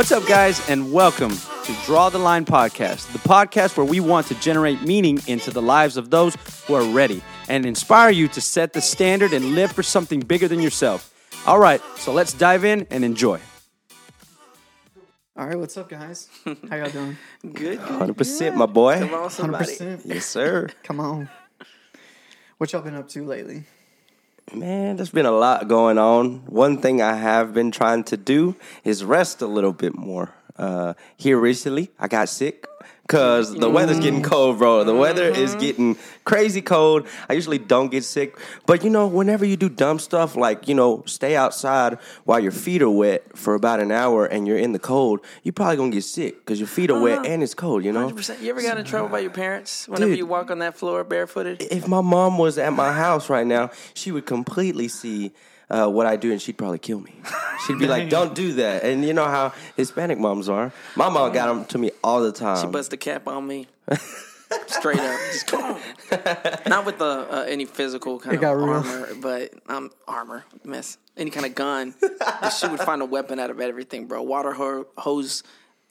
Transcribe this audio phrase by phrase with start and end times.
[0.00, 4.26] What's up, guys, and welcome to Draw the Line Podcast, the podcast where we want
[4.28, 6.34] to generate meaning into the lives of those
[6.66, 7.20] who are ready
[7.50, 11.12] and inspire you to set the standard and live for something bigger than yourself.
[11.46, 13.40] All right, so let's dive in and enjoy.
[15.36, 16.30] All right, what's up, guys?
[16.70, 17.18] How y'all doing?
[17.42, 17.78] Good, good.
[17.80, 18.94] Hundred percent, my boy.
[19.00, 19.64] Come on, Hundred somebody.
[19.66, 20.02] percent.
[20.06, 20.70] Yes, sir.
[20.82, 21.28] Come on.
[22.56, 23.64] What y'all been up to lately?
[24.52, 26.40] Man, there's been a lot going on.
[26.46, 30.34] One thing I have been trying to do is rest a little bit more.
[30.56, 32.66] Uh, here recently, I got sick
[33.10, 34.30] because the weather's getting mm.
[34.30, 34.84] cold, bro.
[34.84, 35.60] The weather is mm-hmm.
[35.60, 37.08] getting crazy cold.
[37.28, 40.76] I usually don't get sick, but you know, whenever you do dumb stuff like you
[40.76, 44.70] know, stay outside while your feet are wet for about an hour and you're in
[44.70, 47.28] the cold, you're probably gonna get sick because your feet are wet uh-huh.
[47.28, 47.84] and it's cold.
[47.84, 48.08] You know.
[48.10, 48.42] 100%.
[48.42, 50.18] You ever got in trouble by your parents whenever Dude.
[50.18, 51.62] you walk on that floor barefooted?
[51.62, 55.32] if my mom was at my house right now, she would completely see
[55.70, 57.14] uh, what I do, and she'd probably kill me.
[57.66, 60.72] She'd be like, "Don't do that." And you know how Hispanic moms are.
[60.96, 62.60] My mom got them to me all the time.
[62.60, 63.66] She bust a cap on me.
[64.66, 65.20] Straight up.
[65.32, 65.80] Just come on.
[66.66, 68.68] Not with the uh, any physical kind It of got real.
[68.70, 70.98] armor, but um, armor, mess.
[71.16, 71.94] Any kind of gun.
[72.18, 74.22] But she would find a weapon out of everything, bro.
[74.22, 75.44] Water ho- hose,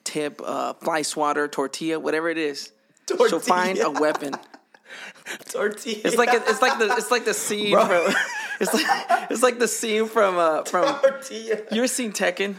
[0.03, 2.71] tip, uh, fly swatter, tortilla, whatever it is.
[3.07, 4.01] She'll find a Tortilla.
[4.01, 4.33] weapon.
[5.49, 6.01] tortilla.
[6.03, 7.85] It's like it's like the it's like the scene Bro.
[7.85, 8.13] from
[8.59, 8.85] it's like
[9.31, 11.57] it's like the scene from uh from tortilla.
[11.71, 12.55] you ever seen Tekken,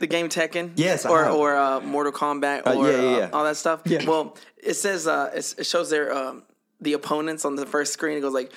[0.00, 0.72] the game Tekken?
[0.76, 1.34] Yes, I or have.
[1.34, 3.30] or uh, Mortal Kombat or Uh, yeah, yeah, uh, yeah.
[3.32, 3.82] all that stuff.
[3.84, 4.04] Yeah.
[4.04, 6.42] Well, it says uh it's, it shows their um
[6.80, 8.18] the opponents on the first screen.
[8.18, 8.52] It goes like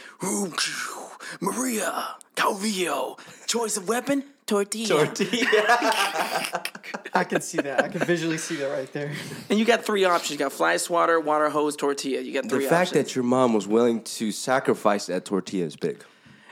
[1.42, 5.06] Maria Calvillo, choice of weapon tortilla.
[5.06, 5.46] Tortilla.
[7.14, 7.84] I can see that.
[7.84, 9.12] I can visually see that right there.
[9.50, 10.31] And you got three options.
[10.31, 12.22] You got fly swatter, water hose, tortilla.
[12.22, 12.92] You got the fact options.
[13.09, 16.03] that your mom was willing to sacrifice that tortilla is big.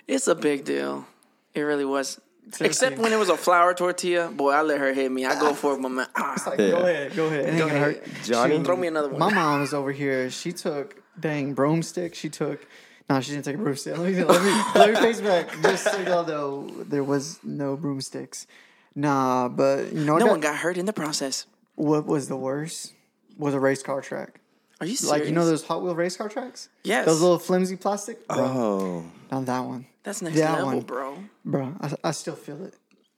[0.08, 1.06] It's a big deal.
[1.54, 2.20] It really was.
[2.62, 5.26] Except when it was a flour tortilla, boy, I let her hit me.
[5.26, 6.08] I go for it, my man.
[6.16, 6.70] Ah, It's like, Yeah.
[6.72, 7.40] go ahead, go ahead.
[7.42, 7.96] It ain't go gonna ahead.
[8.08, 8.24] hurt.
[8.24, 8.64] Johnny?
[8.64, 9.20] Throw me another one.
[9.20, 10.30] My mom was over here.
[10.30, 12.16] She took dang broomstick.
[12.16, 12.66] She took.
[13.10, 13.98] No, she didn't take a broomstick.
[13.98, 15.50] Let me let me, let me face back.
[15.62, 18.48] Just so y'all know, there was no broomsticks.
[18.96, 20.20] Nah, but you know what?
[20.20, 21.46] no got- one got hurt in the process.
[21.76, 22.94] what was the worst?
[23.38, 24.40] Was a race car track.
[24.80, 25.12] Are you serious?
[25.12, 26.70] Like you know those Hot Wheel race car tracks?
[26.84, 27.06] Yes.
[27.06, 28.26] Those little flimsy plastic.
[28.28, 29.86] Bro, Oh, not that one.
[30.08, 30.80] That's next that level, one.
[30.86, 31.18] bro.
[31.44, 32.74] Bro, I, I still feel it.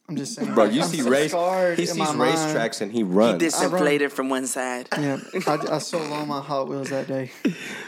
[0.07, 0.55] I'm just saying.
[0.55, 1.77] bro, you I'm see so race.
[1.77, 2.35] He sees my mind.
[2.35, 3.39] racetracks and he runs.
[3.39, 4.87] He disinflated from one side.
[4.97, 7.29] Yeah, I, I sold all my Hot Wheels that day.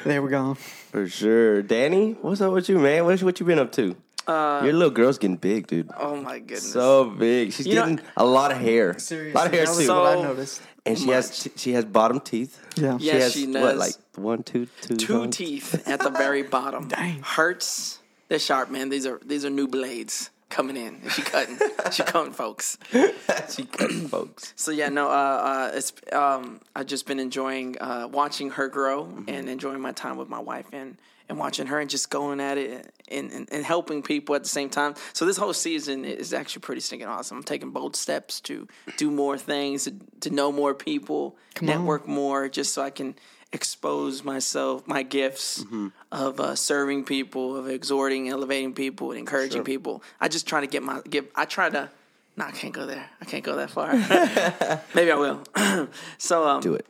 [0.06, 0.54] They were gone.
[0.54, 1.64] For sure.
[1.64, 3.06] Danny, what's up with you, man?
[3.06, 3.96] What, what you been up to?
[4.28, 5.90] Uh, Your little girl's getting big, dude.
[5.98, 6.72] oh my goodness.
[6.72, 7.54] So big.
[7.54, 9.00] She's You know- getting a lot of hair.
[9.00, 9.78] Seriously, a lot of hair that too.
[9.80, 10.62] was what I So- noticed.
[10.86, 12.62] and she has she, she has bottom teeth.
[12.76, 12.84] Yeah.
[12.84, 12.98] Yeah.
[13.00, 13.80] she Yes, has she what does.
[13.80, 15.36] like one, two, two, two bones?
[15.38, 16.88] teeth at the very bottom.
[16.88, 17.20] Dang.
[17.24, 17.98] Hurts.
[18.32, 18.88] They're sharp, man.
[18.88, 21.02] These are these are new blades coming in.
[21.10, 21.60] She cutting.
[21.92, 22.78] she cutting, folks.
[23.50, 24.54] she cutting folks.
[24.56, 25.10] So yeah, no.
[25.10, 29.24] Uh, uh, it's um, I've just been enjoying uh, watching her grow Mm-hmm.
[29.28, 30.96] and enjoying my time with my wife and
[31.28, 34.50] and watching her and just going at it and, and, and helping people at the
[34.50, 34.96] same time.
[35.12, 37.36] So this whole season is actually pretty stinking awesome.
[37.38, 38.66] I'm taking bold steps to
[38.96, 41.68] do more things, to, to know more people, on.
[41.68, 43.16] network more, just so I can
[43.54, 45.88] expose myself, my gifts Mm-hmm.
[46.12, 50.04] of uh, serving people, of exhorting, elevating people, and encouraging people.
[50.20, 51.28] I just try to get my give.
[51.36, 51.90] I try to.
[52.38, 53.10] No, I can't go there.
[53.22, 53.92] I can't go that far.
[54.96, 55.44] Maybe I will.
[56.18, 56.86] so um, Do it.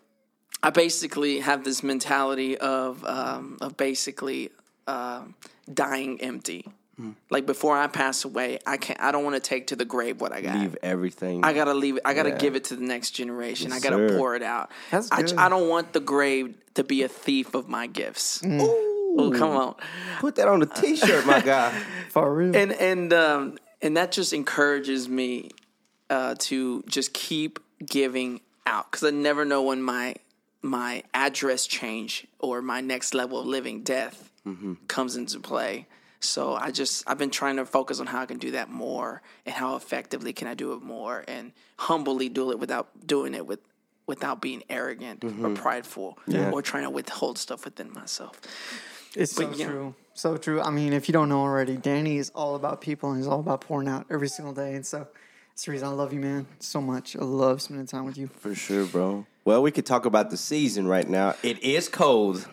[0.63, 4.51] I basically have this mentality of um, of basically
[4.87, 5.35] um
[5.73, 6.65] dying empty.
[6.97, 7.11] Hmm.
[7.29, 8.99] Like before I pass away, I can't.
[9.01, 10.57] I don't want to take to the grave what I got.
[10.57, 11.43] Leave everything.
[11.45, 12.01] I gotta leave it.
[12.05, 12.37] I gotta Yeah.
[12.37, 13.69] give it to the next generation.
[13.71, 14.17] Yes, I gotta sir.
[14.17, 14.69] pour it out.
[14.91, 15.37] That's I, good.
[15.37, 18.41] I don't want the grave to be a thief of my gifts.
[18.41, 18.59] Mm.
[18.61, 19.75] Oh, come on.
[20.19, 21.71] Put that on a t-shirt, my guy.
[22.09, 22.55] For real.
[22.55, 25.51] and and um and that just encourages me
[26.09, 30.15] uh to just keep giving out because I never know when my
[30.61, 34.29] my address change or my next level of living death
[34.87, 35.87] comes into play.
[36.21, 39.21] So I just I've been trying to focus on how I can do that more
[39.45, 43.45] and how effectively can I do it more and humbly do it without doing it
[43.45, 43.59] with
[44.07, 45.53] without being arrogant or mm-hmm.
[45.55, 46.17] prideful
[46.51, 48.39] or trying to withhold stuff within myself.
[49.15, 49.67] It's so yeah.
[49.67, 49.95] true.
[50.13, 50.61] So true.
[50.61, 53.39] I mean, if you don't know already, Danny is all about people and he's all
[53.39, 54.75] about pouring out every single day.
[54.75, 55.07] And so
[55.49, 57.15] that's the reason I love you, man, so much.
[57.15, 58.27] I love spending time with you.
[58.27, 59.25] For sure, bro.
[59.45, 61.35] Well, we could talk about the season right now.
[61.43, 62.47] It is cold.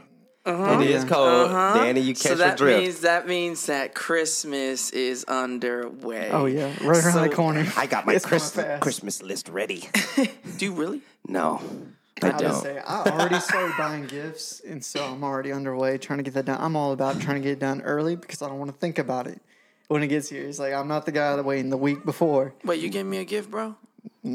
[0.48, 1.08] It is yeah.
[1.08, 1.50] cold.
[1.50, 2.34] Danny, you catch Uh-huh.
[2.36, 2.82] so that the drift.
[2.82, 6.30] means that means that Christmas is underway.
[6.32, 6.72] Oh, yeah.
[6.82, 7.66] Right around the corner.
[7.76, 8.80] I got my It's Christmas.
[8.80, 9.88] Christmas list ready.
[10.16, 11.00] Do you really?
[11.26, 11.60] No,
[12.22, 12.62] I I don't.
[12.62, 16.46] say I already started buying gifts, and so I'm already underway trying to get that
[16.46, 16.58] done.
[16.60, 18.98] I'm all about trying to get it done early because I don't want to think
[18.98, 19.40] about it
[19.88, 20.42] when it gets here.
[20.42, 22.54] It's like I'm not the guy that waiting the week before.
[22.64, 23.76] Wait, you gave me a gift, bro?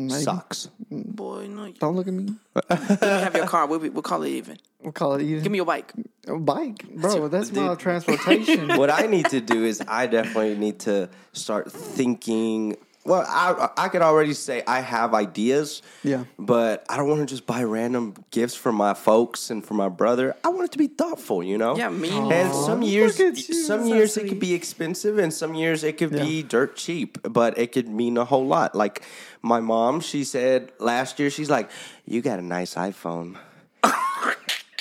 [0.09, 0.69] Socks.
[0.89, 1.65] Boy, no.
[1.65, 2.35] You, Don't look at me.
[2.69, 3.67] let me have your car.
[3.67, 4.57] We'll, be- we'll call it even.
[4.81, 5.43] We'll call it even.
[5.43, 5.93] Give me your bike.
[6.27, 7.27] a bike, bro.
[7.27, 8.67] That's my transportation.
[8.77, 12.77] what I need to do is I definitely need to start thinking.
[13.05, 15.81] Well, I I could already say I have ideas.
[16.03, 16.23] Yeah.
[16.39, 19.89] But I don't want to just buy random gifts for my folks and for my
[19.89, 20.35] brother.
[20.43, 21.75] I want it to be thoughtful, you know.
[21.75, 25.33] Yeah, me And some years, look at some so years it could be expensive, and
[25.33, 26.23] some years it could Yeah.
[26.23, 27.17] be dirt cheap.
[27.23, 28.73] But it could mean a whole lot.
[28.73, 29.01] Like
[29.41, 31.69] my mom, she said last year, she's like,
[32.05, 33.35] "You got a nice iPhone."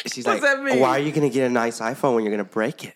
[0.07, 0.81] She's What's like, that mean?
[0.81, 2.95] "Why are you gonna get a nice iPhone when you're gonna break it?"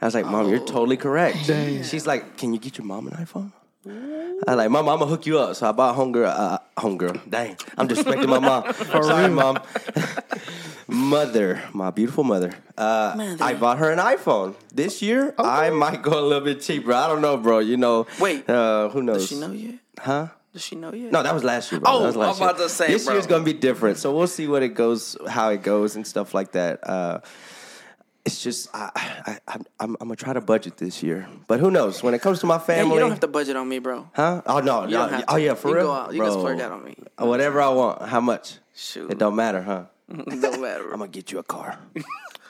[0.00, 0.66] I was like, "Mom, you're oh.
[0.66, 1.82] totally correct." Dang.
[1.84, 3.52] She's like, "Can you get your mom an iPhone?"
[3.86, 5.56] I like, Mom, I'm gonna hook you up.
[5.56, 7.28] So I bought homegirl, uh, homegirl.
[7.28, 8.72] Dang, I'm disrespecting my mom.
[9.02, 9.58] Sorry, mom.
[10.88, 12.54] mother, my beautiful mother.
[12.76, 13.44] Uh, Mother.
[13.44, 15.34] I bought her an iPhone this year.
[15.38, 16.92] I might go a little bit cheaper.
[16.92, 17.58] I don't know, bro.
[17.58, 18.48] You know, Wait.
[18.48, 19.28] uh, who knows?
[19.28, 19.74] Does she know yet?
[19.98, 20.28] Huh?
[20.52, 21.10] Does she know yet?
[21.12, 21.80] No, that was last year.
[21.80, 21.92] Bro.
[21.92, 22.68] Oh, that was last I'm about year.
[22.68, 23.14] to say, this bro.
[23.14, 23.98] year's gonna be different.
[23.98, 26.86] So we'll see what it goes, how it goes, and stuff like that.
[26.88, 27.20] Uh,
[28.24, 28.90] it's just I,
[29.26, 32.02] I, I, I'm, I'm gonna try to budget this year, but who knows?
[32.02, 34.08] When it comes to my Hey, family, you don't have to budget on me, bro.
[34.14, 34.42] huh?
[34.46, 34.98] Oh no, You no.
[35.00, 36.12] don't have oh yeah, for you real, Can go out.
[36.12, 36.28] You bro.
[36.30, 36.96] can splurge that on me.
[37.18, 38.02] Whatever I want.
[38.02, 38.58] How much?
[38.74, 39.10] Shoot.
[39.10, 39.84] It don't matter, huh?
[40.08, 40.84] Don't matter.
[40.92, 41.78] I'm gonna get you a car.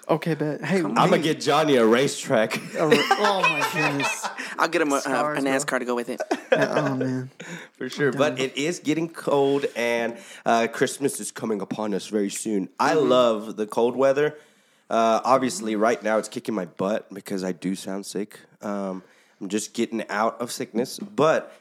[0.07, 0.63] Okay, bet.
[0.63, 2.61] Hey, I'm gonna get Johnny a racetrack.
[2.79, 4.27] oh my goodness.
[4.59, 5.51] I'll get him a, uh, Stars, a bro.
[5.51, 6.21] NASCAR to go with it.
[6.53, 7.31] Oh man.
[7.79, 12.29] For sure, but it is getting cold, and uh, Christmas is coming upon us very
[12.29, 12.69] soon.
[12.79, 14.37] I love the cold weather.
[14.95, 18.39] Uh, obviously, right now it's kicking my butt because I do sound sick.
[18.63, 19.03] Um,
[19.41, 21.53] I'm just getting out of sickness, but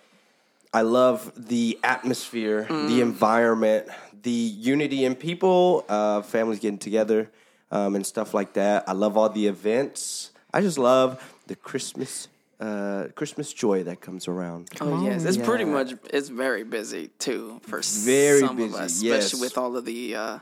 [0.71, 3.87] I love the atmosphere, the environment,
[4.21, 7.31] the unity in people, uh, families getting together,
[7.71, 8.87] um, and stuff like that.
[8.87, 10.29] I love all the events.
[10.53, 12.27] I just love the Christmas,
[12.59, 14.69] uh, Christmas joy that comes around.
[14.79, 19.01] Oh yes, it's pretty much it's very busy too for Very some busy, of us,
[19.01, 19.25] yes.
[19.25, 20.39] especially with all of the uh,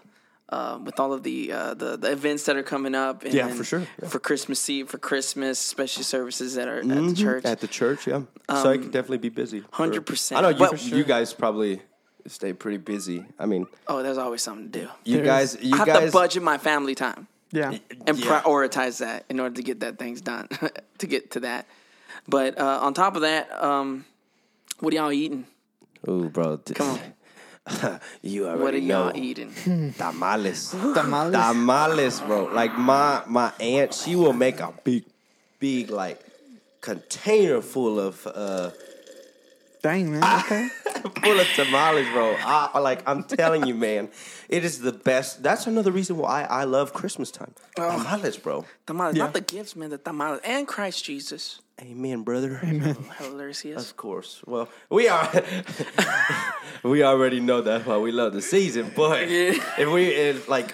[0.52, 3.24] uh, with all of the, uh, the the events that are coming up.
[3.24, 4.10] And Yeah, for sure, yeah.
[4.10, 7.46] For Christmas Eve, for Christmas, special services that are at the Mhm, church.
[7.46, 8.24] At the church, yeah.
[8.50, 9.62] so I could definitely be busy.
[9.62, 10.38] 100%.
[10.38, 11.82] I know you, But- you guys probably
[12.28, 13.26] stay pretty busy.
[13.40, 14.88] I mean, oh, there's always something to do.
[15.06, 17.78] you There's- guys, you I have guys, to budget my family time Yeah.
[18.06, 18.42] and Yeah.
[18.42, 20.48] prioritize that in order to get that things done
[21.00, 21.66] to get to that.
[22.28, 24.06] But uh, on top of that, um,
[24.80, 25.48] what are y'all eating?
[26.08, 26.58] Oh, bro.
[26.58, 27.00] Come on.
[28.22, 29.06] you already What are know.
[29.12, 29.54] y'all eating?
[29.98, 30.72] Tamales.
[30.72, 31.34] Tamales.
[31.34, 32.46] Tamales, bro.
[32.46, 35.04] Like my my aunt, she will make a big,
[35.60, 36.20] big like
[36.82, 38.72] container full of uh
[39.84, 40.70] Dang man.
[41.04, 41.24] Okay.
[41.24, 42.36] full of tamales, bro.
[42.40, 44.10] I, like I'm telling you, man,
[44.50, 45.42] it is the best.
[45.42, 47.56] That's another reason why I love Christmas time.
[47.76, 48.66] Tamales, bro.
[48.86, 49.24] Tamales, Yeah.
[49.24, 49.90] not the gifts, man.
[49.90, 51.60] The tamales and Christ Jesus.
[51.82, 52.58] Amen, brother.
[53.18, 53.66] Hilarious.
[53.66, 54.42] Of course.
[54.46, 55.44] Well, we are.
[56.84, 58.92] we already know that's why we love the season.
[58.96, 60.74] But if we if, like,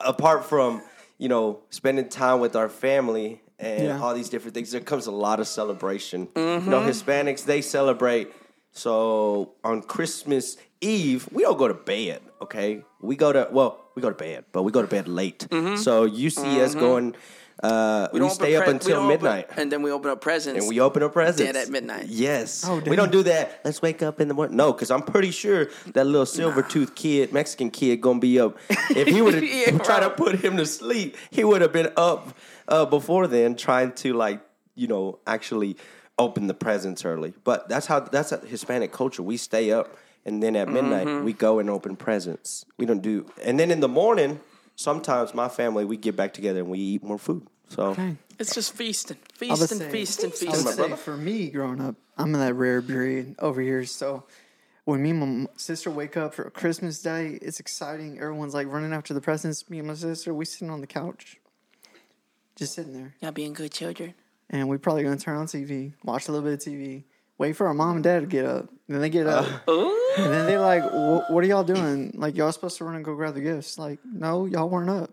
[0.00, 0.82] apart from
[1.18, 4.00] you know spending time with our family and Yeah.
[4.00, 6.28] all these different things, there comes a lot of celebration.
[6.34, 6.88] You know, mm-hmm.
[6.88, 8.32] Hispanics they celebrate.
[8.72, 12.22] So on Christmas Eve, we don't go to bed.
[12.40, 15.46] Okay, we go to well, we go to bed, but we go to bed late.
[15.50, 15.76] Mm-hmm.
[15.76, 16.80] So you see us mm-hmm.
[16.80, 17.14] going.
[17.62, 19.48] Uh, we, don't stay up pre- we until don't open- midnight.
[19.56, 20.60] and then we open up presents.
[20.60, 21.42] And we open up presents.
[21.52, 22.06] Dead at midnight.
[22.06, 22.64] Yes.
[22.66, 23.60] Oh, we don't do that.
[23.64, 24.56] Let's wake up in the morning.
[24.56, 28.56] No, because I'm pretty sure that little silver tooth kid, Mexican kid, gonna be up.
[28.90, 31.92] If he would have Yeah, tried to put him to sleep, he would have been
[31.96, 32.34] up
[32.68, 34.40] uh, before then, trying to like
[34.74, 35.76] you know actually
[36.18, 37.34] open the presents early.
[37.44, 39.22] But that's how that's a Hispanic culture.
[39.22, 41.24] We stay up, and then at midnight Mm-hmm.
[41.26, 42.64] we go and open presents.
[42.78, 44.40] We don't do, and then in the morning,
[44.80, 47.46] sometimes my family we get back together and we eat more food.
[47.68, 47.82] So.
[47.88, 48.16] Okay.
[48.38, 50.96] It's just feasting, I feasting, say- feasting, I would feasting.
[50.96, 53.84] for me growing up, I'm in that rare breed over here.
[53.84, 54.24] So
[54.86, 58.18] when me and my sister wake up for Christmas Day, it's exciting.
[58.18, 59.68] Everyone's like running after the presents.
[59.68, 61.36] Me and my sister, we sitting on the couch,
[62.56, 64.14] just sitting there, Y'all being good children.
[64.48, 67.04] and we probably gonna turn on TV, watch a little bit of TV,
[67.40, 68.68] wait for our mom and dad to get up.
[68.86, 69.90] And Then they get up, uh.
[70.18, 72.12] and then they like, "What are y'all doing?
[72.14, 73.78] Like y'all supposed to run and go grab the gifts?
[73.78, 75.10] Like no, y'all weren't up."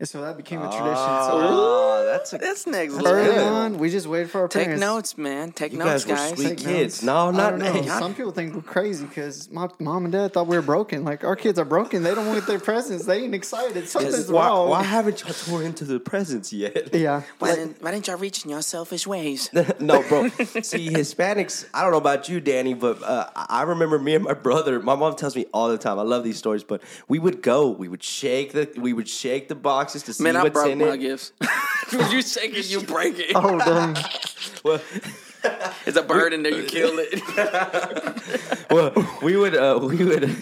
[0.00, 0.86] And so that became a tradition.
[0.86, 3.44] So Oh, that's a That's next early level.
[3.54, 4.80] on, we just waited for our Take parents.
[4.80, 5.52] notes, man.
[5.52, 6.30] Take You notes, guys were guys.
[6.38, 7.02] sweet Take kids.
[7.02, 7.02] notes.
[7.02, 7.98] No, I not don't know.
[7.98, 11.04] Some people think we're crazy because my mom and dad thought we were broken.
[11.04, 12.02] Like our kids are broken.
[12.02, 13.04] They don't want their presents.
[13.04, 13.86] They ain't excited.
[13.90, 14.70] Something's why, wrong.
[14.70, 16.94] why haven't y'all tore into the presents yet?
[17.00, 17.22] Yeah.
[17.38, 19.50] Why, Like, didn't, why didn't y'all reach in your selfish ways?
[19.80, 20.28] no, bro.
[20.62, 21.66] See, Hispanics.
[21.74, 24.80] I don't know about you, Danny, but uh, I remember me and my brother.
[24.80, 25.98] My mom tells me all the time.
[25.98, 27.68] I love these stories, but we would go.
[27.68, 28.66] We would shake the.
[28.78, 29.54] We would shake the
[29.90, 30.98] boxes to see Man, I what's broke in my it.
[30.98, 31.32] gifts.
[32.10, 33.32] you shake it, you break it.
[33.34, 33.96] oh dang.
[34.64, 34.80] Well,
[35.86, 36.52] It's a bird in there.
[36.52, 38.70] You kill it.
[38.70, 38.92] well,
[39.22, 40.36] we would uh, we would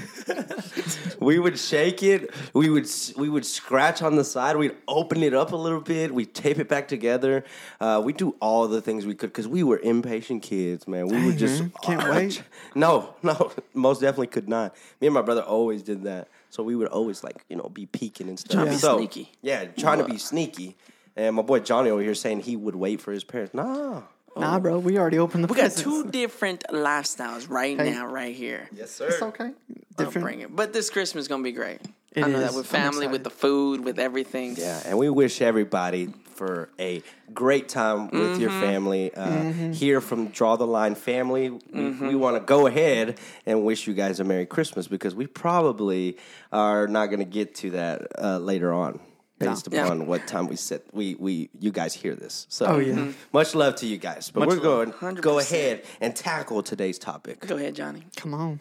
[1.20, 2.34] we would shake it.
[2.52, 4.56] We would we would scratch on the side.
[4.56, 6.12] We'd open it up a little bit.
[6.12, 7.44] We would tape it back together.
[7.80, 11.06] Uh, we do all the things we could because we were impatient kids, man.
[11.06, 11.72] We would just man.
[11.82, 12.42] Can't wait.
[12.74, 14.74] No, no, most definitely could not.
[15.00, 16.26] Me and my brother always did that.
[16.50, 18.52] So we would always like you know be peeking and stuff.
[18.52, 19.32] Trying to be So, sneaky.
[19.42, 20.76] Yeah, trying to be sneaky.
[21.16, 23.52] And my boy Johnny over here saying he would wait for his parents.
[23.54, 24.02] Nah.
[24.36, 24.60] Nah, oh.
[24.60, 27.90] bro, we already opened the We got two different lifestyles right Hey.
[27.90, 28.68] now, right here.
[28.72, 29.08] Yes, sir.
[29.08, 29.44] It's okay.
[29.46, 30.24] I'll Different.
[30.24, 30.54] bring it.
[30.54, 31.80] But this Christmas is gonna be great.
[32.12, 32.50] It I know is.
[32.50, 34.54] that with family, with the food, with everything.
[34.56, 37.02] Yeah, and we wish everybody for a
[37.34, 38.60] great time with your Mm-hmm.
[38.60, 39.14] family.
[39.14, 43.86] Uh, Here from Draw the Line family, we, we want to go ahead and wish
[43.88, 46.16] you guys a Merry Christmas because we probably
[46.52, 49.00] are not going to get to that uh, later on.
[49.40, 49.84] Based Yeah.
[49.84, 52.46] upon what time we set, we we you guys hear this.
[52.48, 53.12] So, Oh, yeah.
[53.32, 54.32] much love to you guys.
[54.32, 55.14] But Much we're going love.
[55.16, 57.46] to go ahead and tackle today's topic.
[57.46, 58.02] Go ahead, Johnny.
[58.16, 58.58] Come on.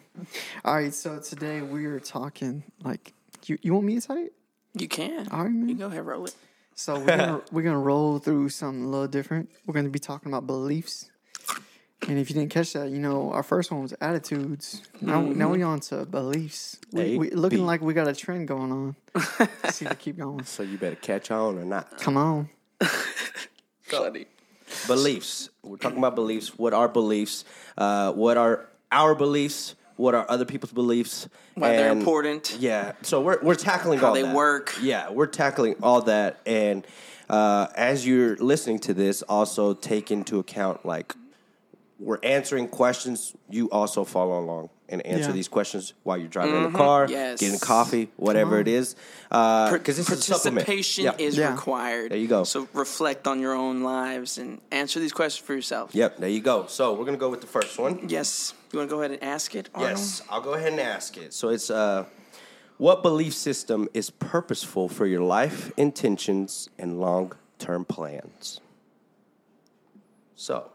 [0.64, 3.12] All right, so today we are talking like
[3.46, 3.58] you.
[3.60, 4.30] You want me to tell you?
[4.74, 5.26] You can.
[5.32, 5.68] All right, man.
[5.68, 6.34] You go ahead, roll it.
[6.78, 9.50] So we're gonna we're gonna roll through something a little different.
[9.66, 11.10] We're gonna be talking about beliefs.
[12.06, 14.82] And if you didn't catch that, you know our first one was attitudes.
[15.00, 16.78] Now now we on to beliefs.
[16.92, 18.96] We, we looking like we got a trend going on.
[19.70, 20.44] See if we keep going.
[20.44, 21.98] So you better catch on or not.
[21.98, 22.48] Come on.
[23.82, 24.26] Funny.
[24.86, 25.50] beliefs.
[25.64, 26.56] We're talking about beliefs.
[26.56, 27.44] What are beliefs?
[27.76, 29.74] Uh, what are our beliefs?
[29.98, 31.28] What are other people's beliefs?
[31.54, 32.56] Why they're important.
[32.58, 32.92] Yeah.
[33.02, 34.34] So we're we're tackling How all they that.
[34.34, 34.74] work.
[34.80, 36.86] Yeah, we're tackling all that, and
[37.28, 41.14] uh, as you're listening to this, also take into account like
[41.98, 43.34] we're answering questions.
[43.50, 45.32] You also follow along and answer Yeah.
[45.32, 47.12] these questions while you're driving in the car, Mm-hmm.
[47.12, 47.40] Yes.
[47.40, 48.94] getting coffee, whatever it is.
[49.28, 50.50] Because this is a.
[50.50, 51.14] Participation Yeah.
[51.18, 51.50] is Yeah.
[51.52, 52.12] required.
[52.12, 52.44] There you go.
[52.44, 55.94] So reflect on your own lives and answer these questions for yourself.
[55.94, 56.66] Yep, there you go.
[56.68, 58.08] So we're gonna go with the first one.
[58.08, 58.54] Yes.
[58.72, 59.98] You want to go ahead and ask it, Arnold?
[59.98, 61.32] Yes, I'll go ahead and ask it.
[61.34, 62.04] So it's uh,
[62.76, 68.60] what belief system is purposeful for your life, intentions, and long-term plans?
[70.36, 70.70] So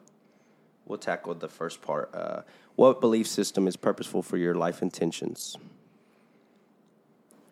[0.86, 2.14] we'll tackle the first part.
[2.14, 2.42] Uh,
[2.76, 5.58] what belief system is purposeful for your life intentions?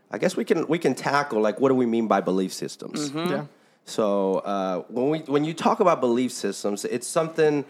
[0.09, 3.11] I guess we can we can tackle like what do we mean by belief systems?
[3.13, 3.45] Yeah.
[3.85, 7.65] So uh, when we when you talk about belief systems, it's something.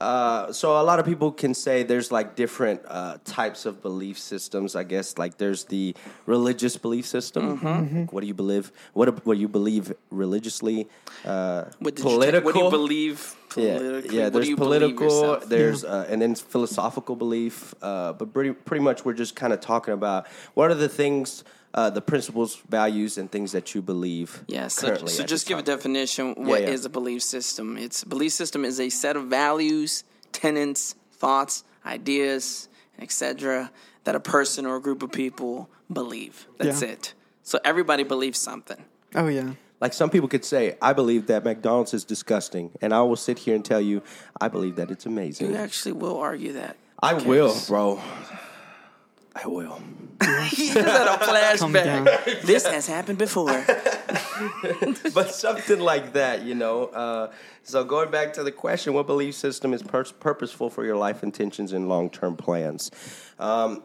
[0.00, 4.18] Uh, so a lot of people can say there's like different uh, types of belief
[4.18, 4.76] systems.
[4.76, 5.94] I guess like there's the
[6.26, 7.58] religious belief system.
[7.58, 8.02] Mm-hmm.
[8.04, 8.72] What do you believe?
[8.92, 10.88] What what do you believe religiously?
[11.24, 12.42] Uh, What political.
[12.44, 14.18] what do you believe Yeah, politically?
[14.18, 14.28] yeah.
[14.28, 15.40] There's political.
[15.46, 17.74] There's uh, and then philosophical belief.
[17.80, 21.42] Uh, but pretty pretty much we're just kind of talking about what are the things,
[21.76, 24.42] uh, the principles, values, and things that you believe.
[24.48, 26.34] Yeah, so, so just this give a definition.
[26.34, 26.86] What is yeah.
[26.86, 27.76] a belief system?
[27.76, 30.02] It's a belief system is a set of values,
[30.32, 32.68] tenets, thoughts, ideas,
[32.98, 33.70] etc.
[34.04, 36.46] that a person or a group of people believe.
[36.56, 36.88] That's Yeah.
[36.88, 37.14] it.
[37.42, 38.82] So everybody believes something.
[39.14, 39.52] Oh yeah.
[39.78, 43.40] Like some people could say, I believe that McDonald's is disgusting, and I will sit
[43.40, 44.02] here and tell you,
[44.40, 45.50] I believe that it's amazing.
[45.50, 46.76] You actually will argue that.
[47.02, 48.00] I will, bro.
[49.42, 49.80] I will.
[50.48, 52.40] he just had a flashback.
[52.42, 53.64] this has happened before.
[55.14, 56.86] but something like that, you know.
[56.86, 57.30] Uh,
[57.62, 61.22] so going back to the question, what belief system is pur- purposeful for your life
[61.22, 62.90] intentions and long term plans?
[63.38, 63.82] Um,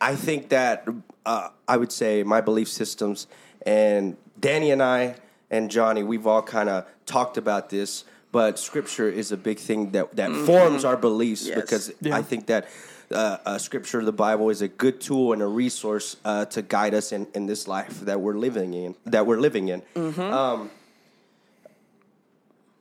[0.00, 0.88] I think that
[1.24, 3.28] uh, I would say my belief systems
[3.64, 5.16] and Danny and I
[5.52, 9.92] and Johnny, we've all kind of talked about this, but Scripture is a big thing
[9.92, 11.60] that that forms our beliefs Yes.
[11.60, 12.16] because Yeah.
[12.16, 12.66] I think that.
[13.12, 16.94] Uh, uh, scripture, the Bible, is a good tool and a resource uh, to guide
[16.94, 18.94] us in, in this life that we're living in.
[19.06, 19.82] That we're living in.
[19.96, 20.70] Um,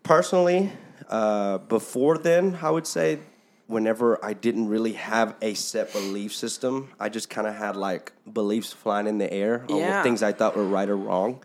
[0.04, 0.72] personally,
[1.10, 3.18] uh, before then, I would say,
[3.66, 8.12] whenever I didn't really have a set belief system, I just kind of had like
[8.32, 10.04] beliefs flying in the air on Yeah.
[10.04, 11.40] things I thought were right or wrong.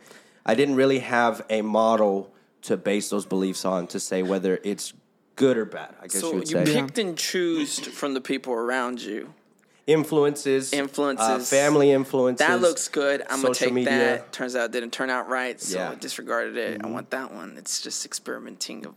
[0.45, 2.31] I didn't really have a model
[2.63, 4.93] to base those beliefs on to say whether it's
[5.37, 5.95] good or bad.
[6.01, 9.33] I guess So you would you say picked and chose from the people around you.
[9.87, 11.27] influences, Influences.
[11.27, 12.47] uh, family influences.
[12.47, 13.23] That looks good.
[13.29, 13.91] I'm gonna take media.
[13.91, 14.33] that.
[14.33, 15.91] Turns out it didn't turn out right, so Yeah.
[15.91, 16.81] I disregarded it.
[16.83, 17.57] I want that one.
[17.59, 18.95] It's just experimenting of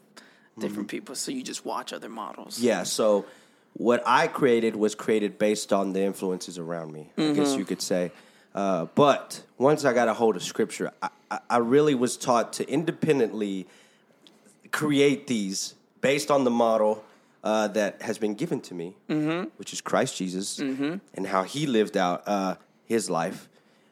[0.59, 1.13] different people.
[1.15, 2.59] So you just watch other models.
[2.59, 3.25] Yeah, so
[3.73, 7.59] what I created was created based on the influences around me, I guess Mm-hmm.
[7.59, 8.11] you could say.
[8.55, 12.53] Uh, but once I got a hold of scripture, I, I, I really was taught
[12.53, 13.67] to independently
[14.71, 17.03] create these based on the model
[17.43, 19.49] uh, that has been given to me, Mm-hmm.
[19.57, 23.47] which is Christ Jesus, and how he lived out uh, his life,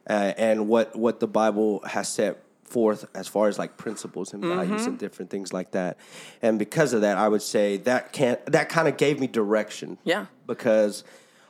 [0.10, 4.44] uh, and what what the Bible has set forth as far as like principles and
[4.44, 4.90] values Mm-hmm.
[4.90, 5.98] and different things like that.
[6.42, 9.98] And because of that, I would say that can that kind of gave me direction.
[10.04, 10.26] Yeah.
[10.48, 11.04] Because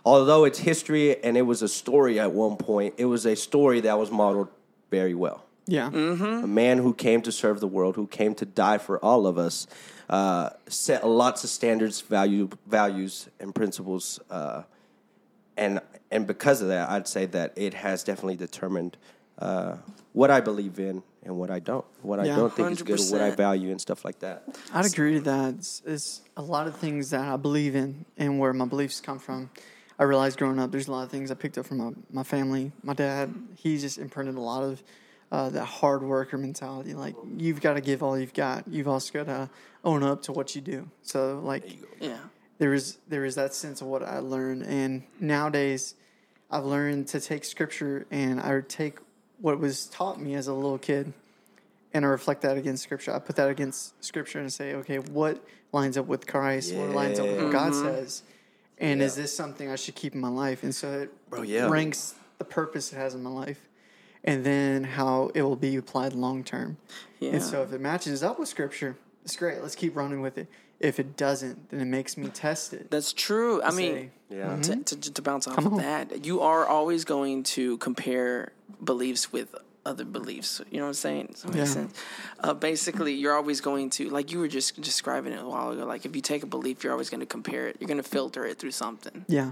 [0.03, 3.79] although it's history and it was a story at one point, it was a story
[3.81, 4.50] that was modeled
[4.91, 5.45] very well.
[5.67, 5.89] Yeah.
[5.89, 6.43] Mm-hmm.
[6.43, 9.38] A man who came to serve the world, who came to die for all of
[9.38, 9.67] us,
[10.10, 14.19] uh, set lots of standards, value, values, and principles.
[14.29, 14.63] Uh,
[15.57, 15.81] and
[16.12, 18.98] and because of that, I'd say that it has definitely determined
[19.39, 19.77] uh,
[20.13, 23.22] what I believe in and what I don't, what I don't think is good, what
[23.22, 24.43] I value and stuff like that.
[24.72, 25.55] I'd agree to that.
[25.55, 29.17] It's, it's a lot of things that I believe in and where my beliefs come
[29.17, 29.50] from.
[29.98, 32.24] I realized growing up, there's a lot of things I picked up from my, my
[32.24, 32.72] family.
[32.84, 34.84] My dad, he just imprinted a lot of
[35.32, 36.94] uh, that hard worker mentality.
[36.94, 38.67] Like, you've got to give all you've got.
[38.67, 39.50] You've also got to
[39.84, 40.89] own up to what you do.
[41.01, 42.17] So, like, Yeah.
[42.58, 45.96] there is there is that sense of what I learned, and nowadays
[46.50, 49.00] I've learned to take scripture and I take
[49.39, 51.12] what was taught me as a little kid,
[51.94, 53.13] and I reflect that against scripture.
[53.13, 56.74] I put that against scripture and say, okay, what lines up with Christ?
[56.74, 58.24] What lines up with what God says?
[58.77, 60.63] And is this something I should keep in my life?
[60.63, 61.67] And so it Bro, yeah.
[61.70, 63.64] ranks the purpose it has in my life,
[64.25, 66.75] and then how it will be applied long term.
[67.20, 67.32] Yeah.
[67.34, 69.62] And so if it matches up with scripture, it's great.
[69.62, 70.48] Let's keep running with it.
[70.82, 72.91] If it doesn't, then it makes me test it.
[72.91, 73.62] That's true.
[73.63, 74.58] I mean, say, Yeah.
[74.58, 75.79] to, to, to bounce off Come of on.
[75.79, 78.51] that, you are always going to compare
[78.84, 79.55] beliefs with
[79.86, 80.60] other beliefs.
[80.70, 81.27] You know what I'm saying?
[81.32, 81.63] Does that make Yeah.
[81.65, 81.94] sense?
[82.41, 85.86] Uh, basically, you're always going to, like you were just describing it a while ago,
[85.86, 87.77] like if you take a belief, you're always going to compare it.
[87.79, 89.24] You're going to filter it through something.
[89.29, 89.51] Yeah.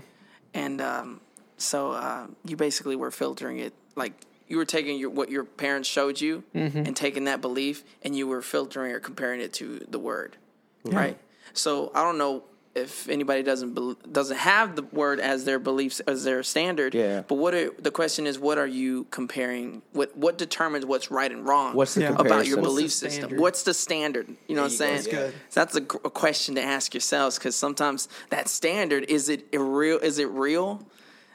[0.54, 1.22] And um,
[1.58, 4.14] so uh, you basically were filtering it, like
[4.54, 6.86] you were taking your, what your parents showed you Mm-hmm.
[6.86, 10.38] and taking that belief and you were filtering or comparing it to the word,
[10.86, 11.18] right?
[11.54, 12.44] So I don't know
[12.76, 16.94] if anybody doesn't bel doesn't have the word as their beliefs as their standard.
[16.94, 17.22] Yeah.
[17.28, 19.82] But what are, the question is, what are you comparing?
[19.94, 21.76] What what determines what's right and wrong?
[21.76, 22.10] What's the Yeah.
[22.14, 22.62] about your comparison?
[22.62, 23.12] What's the belief system?
[23.12, 23.40] standard?
[23.40, 24.28] What's the standard?
[24.48, 24.96] You know what I'm saying?
[24.96, 25.34] That's good.
[25.50, 29.98] So that's a, a question to ask yourselves because sometimes that standard is it real?
[29.98, 30.86] Is it real?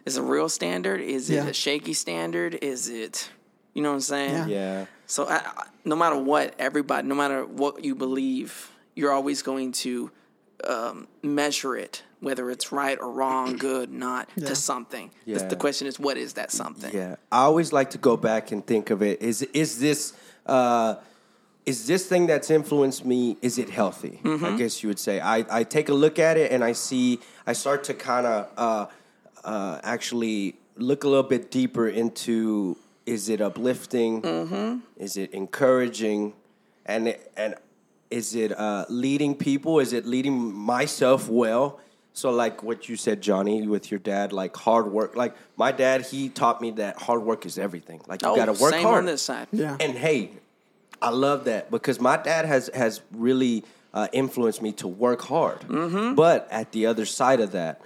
[0.09, 1.01] Is a real standard?
[1.01, 2.55] Is it a shaky standard?
[2.62, 3.31] Is it?
[3.75, 4.33] You know what I'm saying?
[4.35, 4.47] Yeah.
[4.47, 4.87] Yeah.
[5.07, 9.73] So I, I- no matter what, everybody, no matter what you believe, you're always going
[9.73, 10.11] to
[10.64, 14.49] um, measure it, whether it's right or wrong, good, not, Yeah.
[14.49, 15.11] to something.
[15.25, 15.38] The- Yeah.
[15.49, 16.92] The question is, what is that something?
[16.94, 19.23] Yeah, I always like to go back and think of it.
[19.23, 20.14] Is is this
[20.47, 20.97] uh,
[21.64, 23.37] is this thing that's influenced me?
[23.42, 24.21] Is it healthy?
[24.25, 25.21] I guess you would say.
[25.21, 27.21] I, I take a look at it and I see.
[27.47, 28.87] I start to kind of uh,
[29.44, 32.77] uh, actually look a little bit deeper into.
[33.07, 34.22] Is it uplifting?
[34.98, 36.35] Is it encouraging?
[36.85, 37.55] And it, and
[38.11, 39.81] is it uh, leading people?
[39.81, 41.81] Is it leading myself well?
[42.12, 45.16] So like what you said, Johnny, with your dad, like hard work.
[45.16, 48.01] Like my dad, he taught me that hard work is everything.
[48.07, 48.98] Like you Oh, got to work same hard.
[48.98, 49.46] on this side.
[49.53, 49.77] Yeah.
[49.81, 50.33] And hey,
[51.01, 55.61] I love that because my dad has has really uh, influenced me to work hard.
[55.61, 56.14] Mm-hmm.
[56.14, 57.81] But at the other side of that,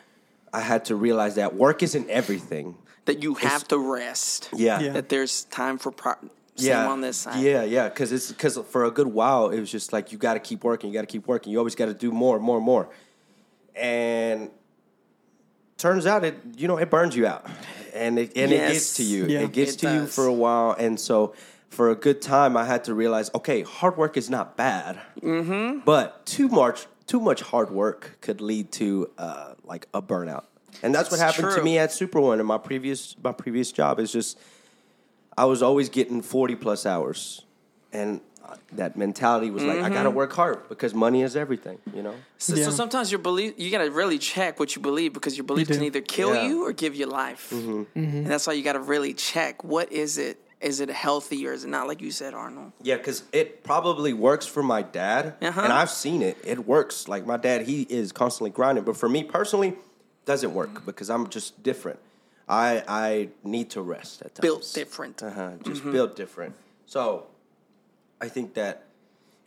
[0.52, 2.76] I had to realize that work isn't everything.
[3.06, 4.50] That you have to rest.
[4.54, 4.80] Yeah.
[4.80, 4.92] Yeah.
[4.92, 6.14] That there's time for pro-
[6.56, 6.86] same yeah.
[6.88, 7.42] on this side.
[7.42, 10.34] Yeah, yeah, because it's because for a good while it was just like you got
[10.34, 12.60] to keep working, you got to keep working, you always got to do more, more,
[12.60, 12.88] more,
[13.74, 14.50] and
[15.78, 17.46] turns out it you know it burns you out,
[17.94, 19.40] and it and it gets to you, Yeah.
[19.40, 21.34] it gets It to you for a while, and so
[21.70, 25.80] for a good time I had to realize okay, hard work is not bad, mm-hmm.
[25.86, 30.44] but too much too much hard work could lead to uh, like a burnout,
[30.82, 33.68] and that's what It's happened to me at Super One in my previous my previous
[33.80, 34.38] job is just.
[35.42, 37.46] I was always getting 40 plus hours.
[37.90, 40.16] And uh, that mentality was like, I got to Mm-hmm.
[40.22, 42.16] work hard because money is everything, you know?
[42.36, 42.66] So, Yeah.
[42.66, 45.68] so sometimes your belief, you got to really check what you believe because your belief
[45.68, 45.74] do.
[45.74, 46.46] can either kill Yeah.
[46.48, 47.50] you or give you life.
[47.52, 50.36] And that's why you got to really check what is it?
[50.62, 51.88] Is it healthy or is it not?
[51.88, 52.72] Like you said, Arnold.
[52.82, 55.34] Yeah, because it probably works for my dad.
[55.42, 55.60] Uh-huh.
[55.60, 56.38] And I've seen it.
[56.44, 57.08] It works.
[57.08, 58.84] Like my dad, he is constantly grinding.
[58.84, 59.74] But for me personally,
[60.24, 61.98] doesn't work because I'm just different.
[62.48, 64.42] I I need to rest at times.
[64.42, 65.22] Built different.
[65.22, 65.92] Uh-huh, just Mm-hmm.
[65.92, 66.54] built different.
[66.86, 67.26] So
[68.20, 68.84] I think that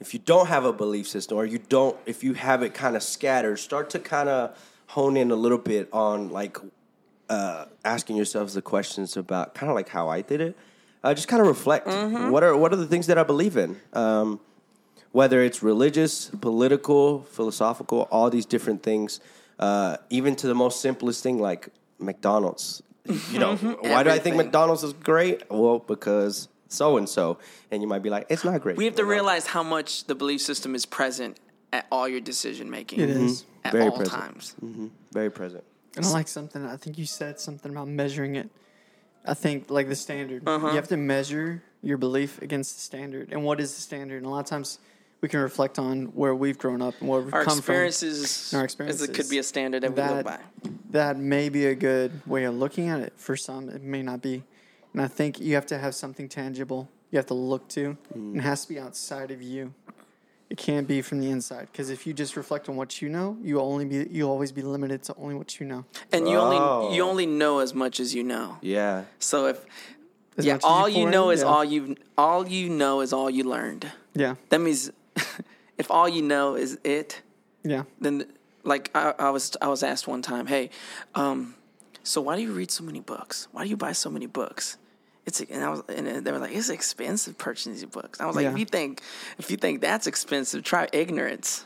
[0.02, 2.96] if you don't have a belief system or you don't if you have it kind
[2.98, 6.58] of scattered, start to kind of hone in a little bit on like
[7.30, 10.58] uh, asking yourselves the questions about kind of like how I did it.
[11.06, 11.86] Uh, just kind of reflect.
[11.88, 12.32] Mm-hmm.
[12.32, 13.80] What are what are the things that I believe in?
[13.94, 14.40] Um,
[15.12, 19.20] whether it's religious, political, philosophical, all these different things,
[19.60, 22.82] uh, even to the most simplest thing like McDonald's.
[23.32, 25.44] You know, why do I think McDonald's is great?
[25.52, 27.38] Well, because so and so,
[27.70, 28.76] and you might be like, it's not great.
[28.76, 29.12] We have to you know?
[29.12, 31.40] realize how much the belief system is present
[31.72, 33.00] at all your decision making.
[33.02, 33.46] It is.
[33.64, 34.22] At Very all present.
[34.22, 34.56] times.
[35.12, 35.64] very present.
[35.96, 36.66] And I like something.
[36.66, 38.50] I think you said something about measuring it.
[39.28, 40.44] I think like the standard.
[40.48, 40.68] Uh-huh.
[40.70, 43.32] You have to measure your belief against the standard.
[43.32, 44.18] And what is the standard?
[44.18, 44.80] And a lot of times
[45.22, 48.62] we can reflect on where we've grown up and where we've Our come experiences, Our
[48.62, 49.10] is- experiences.
[49.10, 50.40] it could be a standard that we That- live by.
[50.92, 53.14] That may be a good way of looking at it.
[53.16, 54.44] For some, it may not be.
[54.94, 57.98] And I think you have to have something tangible you have to look to.
[58.14, 59.74] And it has to be outside of you.
[60.50, 63.36] It can't be from the inside because if you just reflect on what you know,
[63.42, 65.86] you only be you will always be limited to only what you know.
[66.12, 66.46] And you Oh.
[66.46, 68.58] only you only know as much as you know.
[68.62, 69.06] Yeah.
[69.20, 69.66] So if
[70.38, 71.48] As yeah, all you pour know in, is yeah.
[71.48, 73.92] all you all you know is all you learned.
[74.14, 74.92] Yeah, That means
[75.78, 77.22] if all you know is it,
[77.64, 78.26] yeah, then
[78.64, 80.70] like I, I was I was asked one time, hey,
[81.16, 81.56] um,
[82.04, 83.48] so why do you read so many books?
[83.52, 84.78] Why do you buy so many books?
[85.26, 88.22] It's and I was and they were like, it's expensive purchasing these books.
[88.22, 88.52] I was like, Yeah.
[88.52, 89.02] if you think
[89.40, 91.66] if you think that's expensive, try ignorance.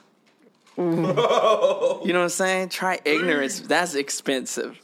[0.77, 2.07] Mm-hmm.
[2.07, 2.69] you know what I'm saying?
[2.69, 3.59] Try ignorance.
[3.59, 4.79] That's expensive.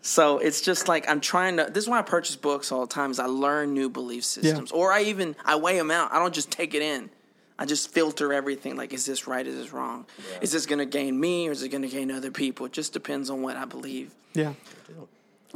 [0.00, 1.64] So it's just like I'm trying to.
[1.70, 3.10] This is why I purchase books all the time.
[3.10, 6.12] Is I learn new belief systems, or I even I weigh them out.
[6.12, 7.10] I don't just take it in.
[7.58, 8.76] I just filter everything.
[8.76, 9.46] Like, is this right?
[9.46, 10.06] Is this wrong?
[10.40, 12.66] Is this going to gain me, or is it going to gain other people?
[12.66, 14.14] It just depends on what I believe.
[14.34, 14.52] yeah.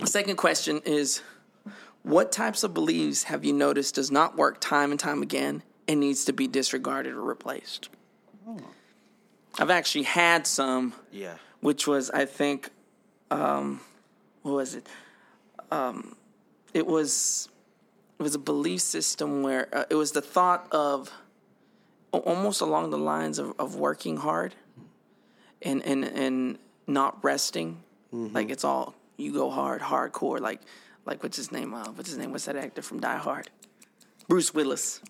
[0.04, 1.20] Second question is,
[2.02, 6.00] what types of beliefs have you noticed does not work time and time again and
[6.00, 7.88] needs to be disregarded or replaced?
[9.58, 11.34] I've actually had some Yeah.
[11.60, 12.70] which was I think,
[13.30, 13.80] um,
[14.42, 14.86] what was it?
[15.70, 16.16] Um,
[16.72, 17.48] it was
[18.18, 21.12] it was a belief system where uh, it was the thought of
[22.12, 24.54] almost along the lines of, of working hard
[25.62, 27.82] and and and not resting.
[28.12, 30.40] Like it's all you go hard, hardcore.
[30.40, 30.60] Like
[31.06, 31.74] like what's his name?
[31.74, 32.32] Uh, what's his name?
[32.32, 33.50] What's that actor from Die Hard?
[34.28, 35.00] Bruce Willis.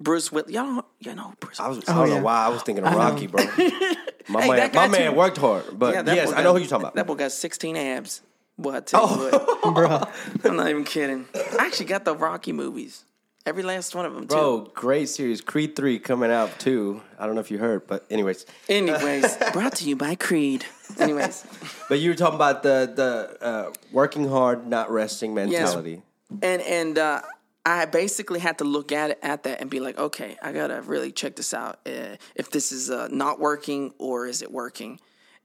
[0.00, 0.50] Bruce Willis.
[0.50, 1.60] Y'all know, y'all know who Bruce.
[1.60, 1.76] I was.
[1.78, 1.88] Willis.
[1.88, 2.16] I don't yeah.
[2.18, 2.98] know why I was thinking of know.
[2.98, 3.44] Rocky, bro.
[4.28, 5.16] My Hey, man, my guy man too.
[5.16, 6.94] worked hard, but that yes, boy I know got- who you're talking about.
[6.96, 8.22] That boy got 16 abs.
[8.58, 10.10] Boy, I tell you what.
[10.44, 11.26] I'm not even kidding.
[11.34, 13.04] I actually got the Rocky movies.
[13.46, 14.34] Every last one of them, too.
[14.34, 15.40] Bro, great series.
[15.40, 17.00] Creed 3 coming out too.
[17.16, 18.44] I don't know if you heard, but anyways.
[18.68, 20.66] Anyways, brought to you by Creed.
[20.98, 21.46] Anyways,
[21.88, 26.02] But you were talking about the the uh, working hard, not resting mentality.
[26.42, 27.20] and and uh,
[27.64, 30.82] I basically had to look at it at that and be like, okay, I gotta
[30.82, 31.78] really check this out.
[31.86, 34.98] Uh, if this is uh, not working or is it working?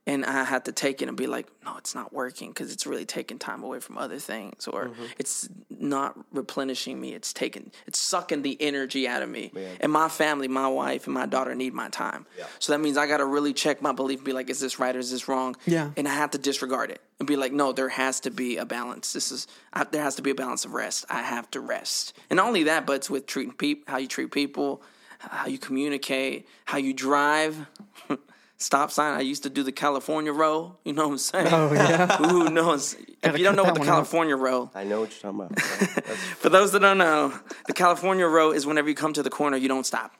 [0.08, 2.88] And I had to take it and be like, no, it's not working because it's
[2.88, 5.04] really taking time away from other things, or mm-hmm.
[5.20, 7.14] it's not replenishing me.
[7.14, 9.52] It's taking, it's sucking the energy out of me.
[9.80, 12.26] And my family, my wife, and my daughter need my time.
[12.58, 14.80] So that means I got to really check my belief, and be like, is this
[14.80, 15.56] right or is this wrong?
[15.68, 15.92] Yeah.
[15.96, 18.66] And I have to disregard it and be like, no, there has to be a
[18.66, 19.14] balance.
[19.14, 21.06] This is I, there has to be a balance of rest.
[21.12, 24.08] I have to rest, and not only that, but it's with treating people, how you
[24.08, 24.82] treat people,
[25.20, 27.68] how you communicate, how you drive.
[28.62, 29.18] Stop sign.
[29.18, 30.78] I used to do the California roll.
[30.86, 31.48] You know what I'm saying?
[31.52, 32.18] Oh yeah.
[32.18, 32.96] Who knows?
[33.24, 33.94] If you don't know what the one out.
[33.94, 35.60] California roll, I know what you're talking about.
[36.38, 37.34] For those that don't know,
[37.66, 40.14] the California row is whenever you come to the corner, you don't stop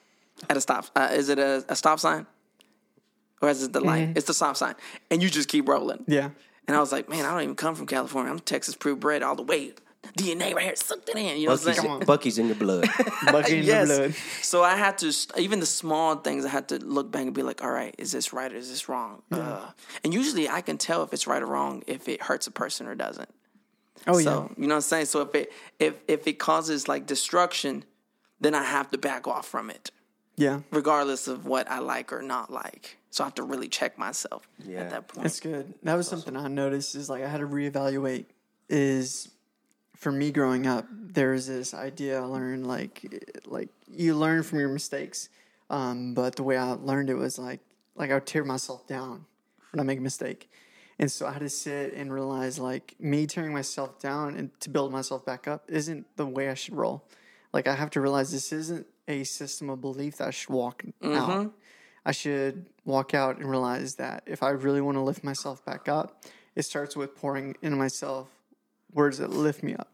[0.50, 0.88] at a stop.
[0.96, 2.26] Uh, is it a, a stop sign?
[3.44, 4.14] Or is it the light?
[4.16, 4.74] It's the stop sign.
[5.12, 6.04] And you just keep rolling.
[6.08, 6.30] Yeah.
[6.68, 8.32] And I was like, man, I don't even come from California.
[8.32, 9.74] I'm Texas purebred all the way.
[10.18, 11.38] DNA right here, sucked it in.
[11.40, 12.00] You know what I'm Buc-ee's, saying?
[12.02, 12.90] Buc-ee's in your blood.
[13.32, 13.88] Bucky in yes.
[13.88, 14.14] the blood.
[14.42, 17.44] So I had to, even the small things, I had to look back and be
[17.44, 19.22] like, all right, is this right or is this wrong?
[19.32, 19.70] Uh,
[20.04, 22.88] and usually I can tell if it's right or wrong if it hurts a person
[22.88, 23.30] or doesn't.
[24.08, 24.24] Oh yeah.
[24.24, 25.06] So you know what I'm saying.
[25.06, 27.86] So if it if if it causes like destruction,
[28.40, 29.92] then I have to back off from it,
[30.38, 30.62] Yeah.
[30.72, 32.98] regardless of what I like or not like.
[33.12, 34.80] So I have to really check myself Yeah.
[34.80, 35.24] at that point.
[35.24, 35.76] That's good.
[35.84, 38.26] That was something I noticed is like I had to reevaluate
[38.70, 39.30] is
[40.02, 44.60] for me growing up, there was this idea I learned like like you learn from
[44.60, 45.30] your mistakes.
[45.70, 47.60] Um, but the way I learned it was like
[47.96, 49.26] like I would tear myself down
[49.72, 50.50] when I make a mistake.
[50.98, 54.72] And so I had to sit and realize like me tearing myself down and to
[54.72, 57.04] build myself back up isn't the way I should roll.
[57.54, 60.84] Like I have to realize this isn't a system of belief that I should walk
[61.04, 61.54] out.
[62.06, 65.88] I should walk out and realize that if I really want to lift myself back
[65.88, 66.24] up,
[66.56, 68.30] it starts with pouring into myself
[68.94, 69.91] words that lift me up,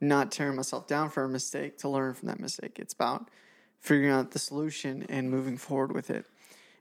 [0.00, 2.78] not tearing myself down for a mistake to learn from that mistake.
[2.78, 3.30] It's about
[3.80, 6.26] figuring out the solution and moving forward with it.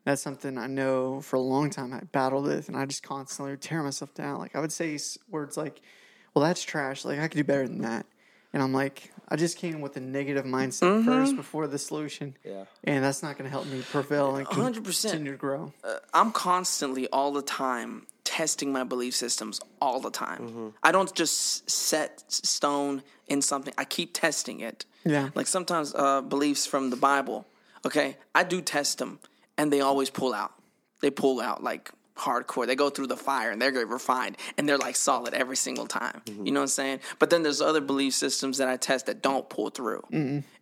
[0.04, 3.52] That's something I know for a long time I battled with, and I just constantly
[3.52, 4.40] would tear myself down.
[4.40, 4.98] Like I would say
[5.30, 5.82] words like,
[6.34, 7.04] "Well, that's trash.
[7.04, 8.06] Like I could do better than that."
[8.54, 11.06] And I'm like, I just came with a negative mindset mm-hmm.
[11.06, 12.36] first before the solution.
[12.46, 12.64] Yeah.
[12.86, 15.02] And that's not going to help me prevail and 100%.
[15.02, 15.74] continue to grow.
[15.84, 20.74] Uh, I'm constantly all the time testing my belief systems all the time.
[20.84, 23.74] I don't just set stone in something.
[23.78, 24.84] I keep testing it.
[25.06, 25.30] Yeah.
[25.34, 27.48] Like sometimes uh, beliefs from the Bible.
[27.86, 29.20] Okay, I do test them,
[29.58, 30.52] and they always pull out.
[31.02, 32.68] They pull out like hardcore.
[32.68, 36.22] They go through the fire and they're refined and they're like solid every single time.
[36.26, 36.46] Mm-hmm.
[36.46, 37.00] You know what I'm saying?
[37.20, 40.04] But then there's other belief systems that I test that don't pull through.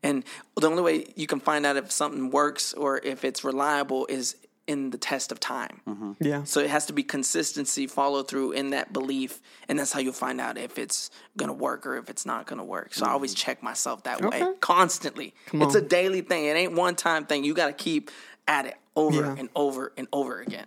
[0.04, 0.24] And
[0.56, 4.36] the only way you can find out if something works or if it's reliable is
[4.68, 6.16] in the test of time.
[6.20, 6.44] Yeah.
[6.44, 10.14] So it has to be consistency, follow through in that belief, and that's how you'll
[10.14, 12.94] find out if it's gonna work or if it's not gonna work.
[12.94, 15.34] So I always check myself that way constantly.
[15.54, 16.46] it's a daily thing.
[16.46, 17.44] It ain't one time thing.
[17.44, 18.10] You got to keep
[18.48, 19.36] at it over Yeah.
[19.38, 20.66] and over and over again.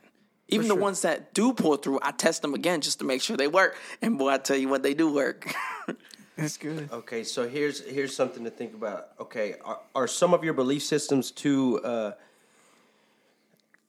[0.49, 3.37] Even the ones that do pull through, I test them again just to make sure
[3.37, 3.77] they work.
[4.01, 5.53] And boy, I tell you what, they do work.
[6.37, 6.89] That's good.
[6.93, 9.09] Okay, so here's here's something to think about.
[9.21, 12.13] Okay, are, are some of your belief systems too uh,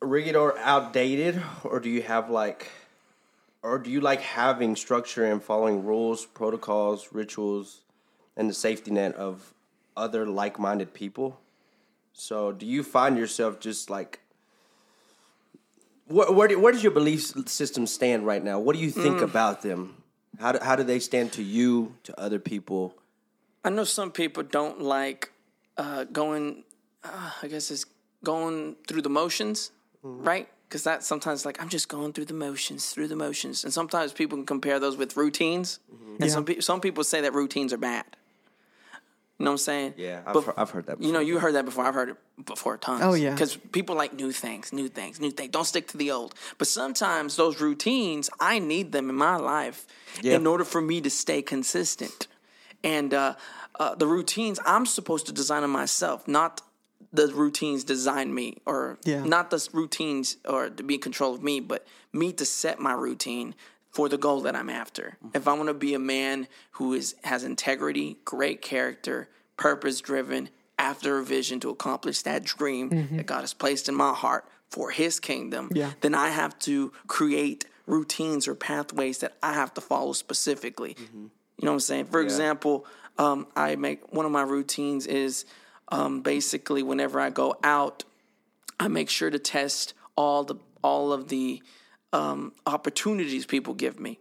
[0.01, 2.67] rigid or outdated, or do you have like,
[3.62, 7.81] or do you like having structure and following rules, protocols, rituals,
[8.38, 9.53] and the safety net of
[9.97, 11.39] other like-minded people?
[12.13, 14.19] So, do you find yourself just like?
[16.07, 18.59] Where, where, do, where does your belief system stand right now?
[18.59, 19.95] What do you think about them?
[20.39, 22.95] How do, how do they stand to you, to other people?
[23.63, 25.31] I know some people don't like
[25.77, 26.63] uh, going,
[27.03, 27.85] uh, I guess it's
[28.23, 29.71] going through the motions,
[30.03, 30.47] right?
[30.67, 34.13] Because that sometimes like I'm just going through the motions, through the motions, and sometimes
[34.13, 35.79] people can compare those with routines,
[36.19, 38.05] and some pe- some people say that routines are bad.
[39.39, 39.93] You know what I'm saying?
[39.95, 41.01] Yeah, I've, But- heard, I've heard that.
[41.01, 41.85] You know, you heard that before.
[41.85, 43.01] I've heard it before tons.
[43.01, 43.31] Oh, yeah.
[43.31, 45.49] Because people like new things, new things, new things.
[45.51, 46.35] Don't stick to the old.
[46.57, 49.88] But sometimes those routines, I need them in my life
[50.21, 50.35] Yeah.
[50.35, 52.27] in order for me to stay consistent.
[52.83, 53.35] And uh,
[53.79, 56.59] uh, the routines, I'm supposed to design them myself, not
[57.11, 59.23] the routines design me, or Yeah.
[59.23, 62.93] not the routines or to be in control of me, but me to set my
[62.93, 63.55] routine
[63.89, 65.17] for the goal that I'm after.
[65.23, 65.37] Mm-hmm.
[65.37, 70.49] If I want to be a man who is has integrity, great character, purpose driven,
[70.77, 73.17] after a vision to accomplish that dream mm-hmm.
[73.17, 75.91] that God has placed in my heart for his kingdom, Yeah.
[76.01, 80.93] then I have to create routines or pathways that I have to follow specifically.
[80.93, 81.23] Mm-hmm.
[81.57, 82.05] You know what I'm saying?
[82.05, 82.85] For example,
[83.17, 85.43] um, I make one of my routines is
[85.89, 88.04] um, basically whenever I go out,
[88.80, 91.62] I make sure to test all the all of the
[92.13, 94.19] um, opportunities people give me,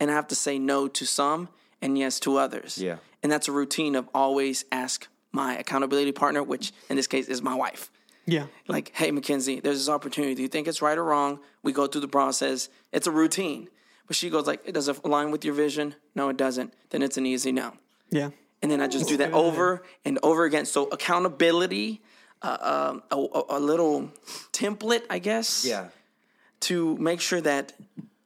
[0.00, 1.48] and I have to say no to some
[1.82, 2.78] and yes to others.
[2.78, 2.96] Yeah.
[3.22, 7.42] and that's a routine of always ask my accountability partner, which in this case is
[7.42, 7.90] my wife.
[8.24, 8.46] Yeah.
[8.68, 10.34] Like, hey, Mackenzie, there's this opportunity.
[10.34, 11.40] Do you think it's right or wrong?
[11.62, 12.68] We go through the process.
[12.92, 13.68] It's a routine.
[14.06, 15.94] But she goes like, it does it align with your vision?
[16.14, 16.72] No, it doesn't.
[16.90, 17.74] Then it's an easy no.
[18.10, 18.30] Yeah.
[18.62, 20.64] And then I just do that over and over again.
[20.66, 22.00] So accountability,
[22.42, 24.10] uh, um, a, a, a little
[24.52, 25.88] template, I guess, yeah,
[26.60, 27.72] to make sure that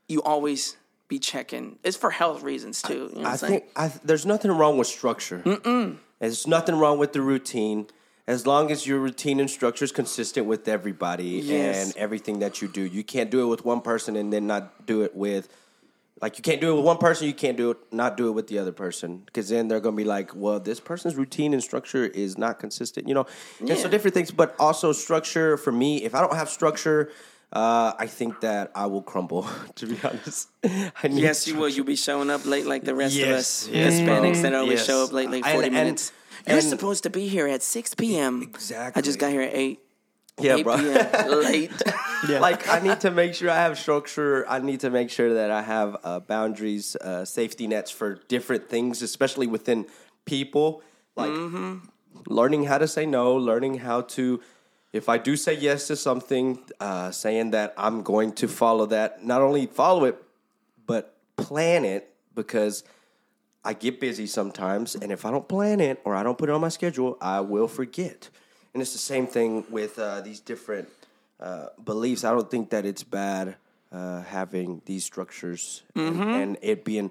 [0.09, 0.77] you always
[1.09, 1.79] be checking.
[1.83, 3.11] It's for health reasons too.
[3.15, 5.41] You know I think I, there's nothing wrong with structure.
[5.45, 5.97] Mm-mm.
[6.21, 7.89] There's nothing wrong with the routine.
[8.27, 11.87] As long as your routine and structure is consistent with everybody Yes.
[11.87, 14.87] and everything that you do, you can't do it with one person and then not
[14.87, 15.49] do it with,
[16.21, 18.33] like you can't do it with one person, you can't do it not do it
[18.33, 21.63] with the other person because then they're gonna be like, well, this person's routine and
[21.63, 23.27] structure is not consistent, you know.
[23.61, 26.03] And so different things, but also structure for me.
[26.05, 27.11] If I don't have structure,
[27.53, 29.49] uh, I think that I will crumble.
[29.77, 31.69] To be honest, I need Yes, you will.
[31.69, 34.43] You'll be showing up late like the rest of us yes, Hispanics bro.
[34.43, 34.87] that always Yes.
[34.87, 36.13] show up late, like 40 and- minutes.
[36.47, 38.43] You're and- supposed to be here at 6 p.m.
[38.43, 39.01] Exactly.
[39.01, 39.79] I just got here at 8.
[40.39, 40.77] Yeah, 8 bro.
[40.79, 41.29] p.m.
[41.43, 41.71] late.
[42.29, 42.41] Yeah.
[42.41, 44.47] like I need to make sure I have structure.
[44.49, 48.69] I need to make sure that I have uh, boundaries, uh, safety nets for different
[48.69, 49.87] things, especially within
[50.25, 50.83] people.
[51.17, 51.33] Like
[52.27, 54.41] learning how to say no, learning how to,
[54.93, 59.25] if I do say yes to something, uh, saying that I'm going to follow that.
[59.25, 60.23] Not only follow it,
[60.87, 62.85] but plan it because
[63.65, 66.53] I get busy sometimes, and if I don't plan it or I don't put it
[66.53, 68.31] on my schedule, I will forget.
[68.73, 70.89] And it's the same thing with uh, these different
[71.41, 72.25] uh, beliefs.
[72.25, 73.57] I don't think that it's bad
[73.93, 77.11] uh, having these structures and, and it being.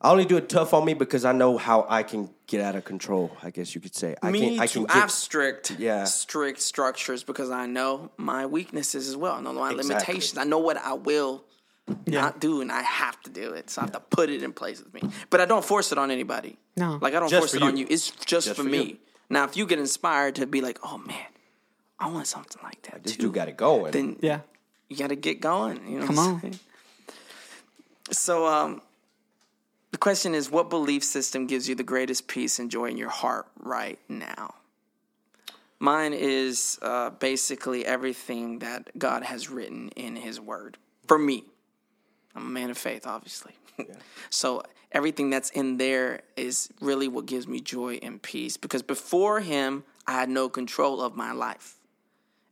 [0.00, 2.74] I only do it tough on me because I know how I can get out
[2.74, 3.36] of control.
[3.40, 4.16] I guess you could say.
[4.20, 4.60] I Me can.
[4.60, 4.80] I too.
[4.86, 5.10] can I have get.
[5.12, 6.04] strict, Yeah.
[6.04, 9.34] strict structures because I know my weaknesses as well.
[9.34, 9.94] I know my Exactly.
[9.94, 10.38] limitations.
[10.38, 11.44] I know what I will
[12.06, 13.70] not do, and I have to do it.
[13.70, 15.02] So I have to put it in place with me.
[15.30, 16.58] But I don't force it on anybody.
[16.76, 16.98] No.
[17.00, 17.66] like I don't Just force for it you.
[17.68, 17.86] on you.
[17.88, 18.82] It's just, for, for me.
[18.82, 18.96] you.
[19.30, 21.26] Now, if you get inspired to be like, oh man,
[22.02, 23.92] I want something like that This too, dude got it going.
[23.92, 24.40] then Yeah.
[24.88, 25.86] you got to get going.
[25.88, 26.40] You know, Come on.
[26.40, 26.58] saying?
[28.10, 28.82] So, um,
[29.92, 33.08] the question is, what belief system gives you the greatest peace and joy in your
[33.08, 34.54] heart right now?
[35.78, 40.78] Mine is uh, basically everything that God has written in His Word.
[41.06, 41.44] For me,
[42.34, 43.52] I'm a man of faith, obviously.
[44.30, 48.56] so everything that's in there is really what gives me joy and peace.
[48.56, 51.78] Because before Him, I had no control of my life.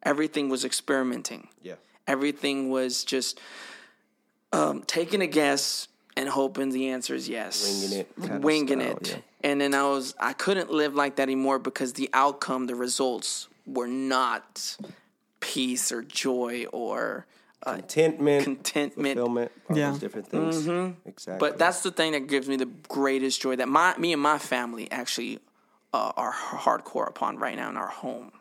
[0.03, 1.49] Everything was experimenting.
[1.63, 1.75] yeah.
[2.07, 3.41] Everything was just
[4.53, 5.87] um, taking a guess
[6.17, 7.63] and hoping the answer is yes.
[7.83, 9.09] Winging it kinda Winging style, it.
[9.11, 9.17] yeah.
[9.49, 13.49] And then I was I couldn't live like that anymore because the outcome, the results
[13.67, 14.77] were not
[15.41, 17.27] peace or joy or
[17.63, 19.17] uh, Contentment, contentment.
[19.19, 19.91] fulfillment, all Yeah.
[19.91, 20.67] those different things.
[21.07, 21.39] Exactly.
[21.39, 24.39] But that's the thing that gives me the greatest joy that my me and my
[24.39, 25.39] family actually
[25.93, 28.33] uh, are hardcore upon right now in our home.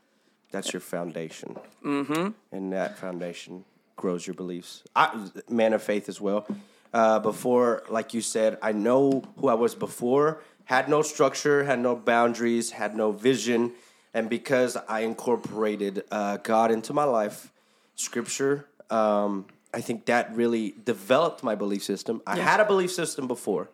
[0.51, 1.57] That's your foundation.
[1.83, 2.29] Mm-hmm.
[2.51, 4.83] And that foundation grows your beliefs.
[4.95, 6.47] I, man of faith as well.
[6.93, 11.79] Uh, before, like you said, I know who I was before, had no structure, had
[11.79, 13.73] no boundaries, had no vision.
[14.13, 17.51] And because I incorporated uh, God into my life,
[17.95, 22.23] scripture, um, I think that really developed my belief system.
[22.25, 23.69] I had a belief system before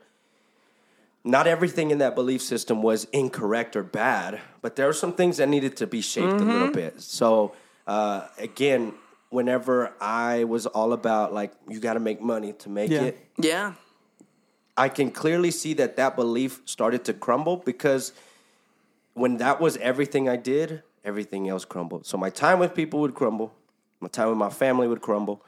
[1.25, 5.37] not everything in that belief system was incorrect or bad, but there were some things
[5.37, 7.01] that needed to be shaped a little bit.
[7.01, 7.53] So,
[7.87, 8.93] uh, again,
[9.31, 13.01] whenever I was all about like, you got to make money to make Yeah.
[13.03, 13.73] it, Yeah.
[14.77, 18.11] I can clearly see that that belief started to crumble because
[19.13, 22.05] when that was everything I did, everything else crumbled.
[22.05, 23.51] So my time with people would crumble,
[23.99, 25.41] my time with my family would crumble,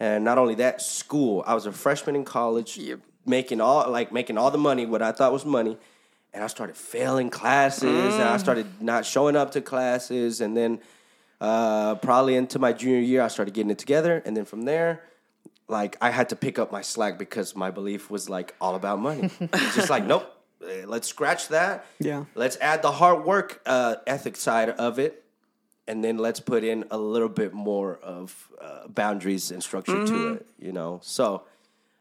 [0.00, 1.42] and not only that, school.
[1.46, 3.00] I was a freshman in college, Yep.
[3.26, 5.76] Making all like making all the money, what I thought was money,
[6.32, 10.80] and I started failing classes, and I started not showing up to classes, and then
[11.40, 15.02] uh, probably into my junior year, I started getting it together, and then from there
[15.72, 19.00] like I had to pick up my slack because my belief was like all about
[19.00, 19.30] money.
[19.74, 20.30] just like, nope,
[20.64, 21.86] eh, let's scratch that.
[21.98, 22.26] Yeah.
[22.36, 25.24] Let's add the hard work uh, ethic side of it,
[25.88, 30.34] and then let's put in a little bit more of uh, boundaries and structure to
[30.34, 30.46] it.
[30.58, 31.42] You know, so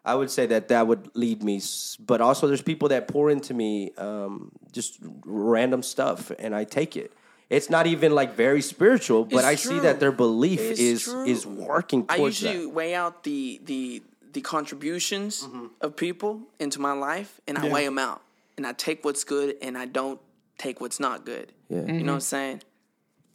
[0.03, 1.61] I would say that that would lead me.
[1.99, 6.97] But also, there's people that pour into me um, just random stuff, and I take
[6.97, 7.13] it.
[7.49, 11.03] It's not even like very spiritual, but It's I see that their belief It's is
[11.03, 11.25] true.
[11.25, 12.69] is working I usually that.
[12.69, 14.01] weigh out the the
[14.33, 15.47] the contributions
[15.81, 17.73] of people into my life, and I Yeah.
[17.73, 18.21] weigh them out,
[18.57, 20.19] and I take what's good, and I don't
[20.57, 21.51] take what's not good.
[21.69, 21.85] Yeah.
[21.85, 22.61] You know what I'm saying?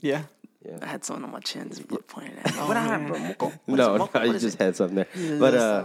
[0.00, 0.22] Yeah.
[0.82, 2.60] I had someone on my chin just pointed at me.
[2.60, 3.18] what I have, bro?
[3.18, 3.46] Moco?
[3.46, 4.22] What is No, no, Moco?
[4.22, 4.62] you just it?
[4.62, 5.38] had something there.
[5.38, 5.84] But uh,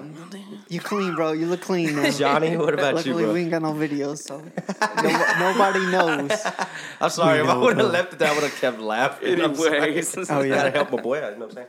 [0.70, 1.34] You clean, bro.
[1.34, 2.10] You look clean now.
[2.10, 3.34] Johnny, what about you, Luckily, bro?
[3.34, 4.38] we ain't got no videos, so
[5.04, 6.32] no, nobody knows.
[7.02, 8.22] I'm sorry if I would have left it.
[8.22, 9.41] I would have kept laughing.
[9.41, 10.02] I'm sorry.
[10.30, 10.56] Oh, yeah.
[10.56, 11.34] gotta help my boy out.
[11.34, 11.67] You know what I'm saying,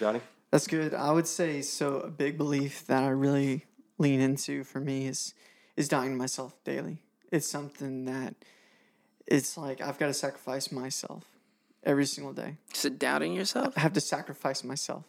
[0.00, 0.20] Johnny?
[0.50, 0.94] That's good.
[0.94, 1.96] I would say so.
[2.00, 3.64] A big belief that I really
[3.98, 5.34] lean into for me is
[5.76, 6.98] is dying to myself daily.
[7.30, 8.34] It's something that
[9.26, 11.24] it's like I've got to sacrifice myself
[11.84, 12.56] every single day.
[12.74, 13.74] Is it doubting yourself?
[13.76, 15.04] I have to sacrifice myself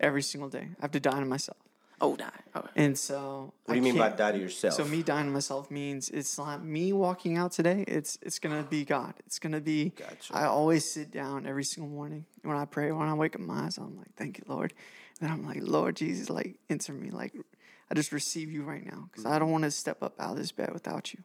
[0.00, 0.68] every single day.
[0.78, 1.58] I have to die to myself.
[2.00, 2.30] Oh, die.
[2.56, 2.64] Oh.
[2.74, 4.74] And so, What do you mean by die to yourself?
[4.74, 7.84] So me dying to myself means it's not me walking out today.
[7.86, 9.14] It's it's gonna be God.
[9.24, 9.90] It's gonna be.
[9.90, 10.34] Gotcha.
[10.34, 12.90] I always sit down every single morning when I pray.
[12.90, 14.74] When I wake up my eyes, I'm like, "Thank you, Lord."
[15.20, 17.10] And I'm like, "Lord Jesus, like enter me.
[17.10, 17.34] Like,
[17.88, 20.38] I just receive you right now because I don't want to step up out of
[20.38, 21.22] this bed without you.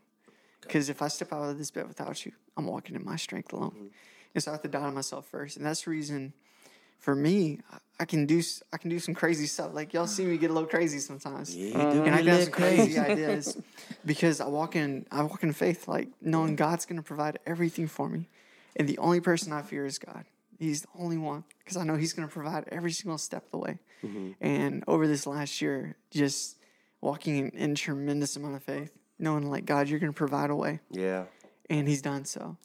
[0.62, 3.52] Because if I step out of this bed without you, I'm walking in my strength
[3.52, 3.72] alone.
[3.72, 3.88] Mm-hmm.
[4.38, 6.32] And so I have to die to myself first, and that's the reason.
[7.00, 7.60] For me,
[8.00, 8.40] I- can do
[8.72, 9.74] I can do some crazy stuff.
[9.74, 12.26] Like y'all see me get a little crazy sometimes Yeah, and I get can have
[12.26, 13.58] lit some crazy ideas
[14.06, 18.08] because I walk in I walk in faith, like knowing God's gonna provide everything for
[18.10, 18.28] me.
[18.76, 20.26] And the only person I fear is God.
[20.60, 23.58] He's the only one because I know He's gonna provide every single step of the
[23.58, 23.80] way.
[24.04, 24.32] Mm-hmm.
[24.40, 26.58] And over this last year, just
[27.02, 30.80] walking in, in tremendous amount of faith, knowing like God, you're gonna provide a way,
[30.92, 31.24] Yeah.
[31.72, 32.58] and He's done so.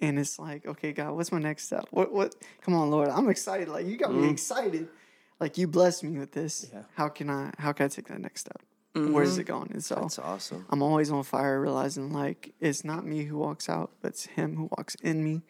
[0.00, 1.86] And it's like, okay, God, what's my next step?
[1.90, 2.34] What what?
[2.62, 3.68] Come on, Lord, I'm excited.
[3.68, 4.32] Like you got me mm.
[4.32, 4.88] excited.
[5.40, 6.70] Like you blessed me with this.
[6.72, 6.82] Yeah.
[6.94, 7.52] How can I?
[7.58, 8.60] How can I take that next step?
[8.94, 9.12] Mm-hmm.
[9.12, 9.70] Where's it going?
[9.72, 10.64] And so That's awesome.
[10.70, 14.56] I'm always on fire, realizing like it's not me who walks out, but it's Him
[14.56, 15.42] who walks in me.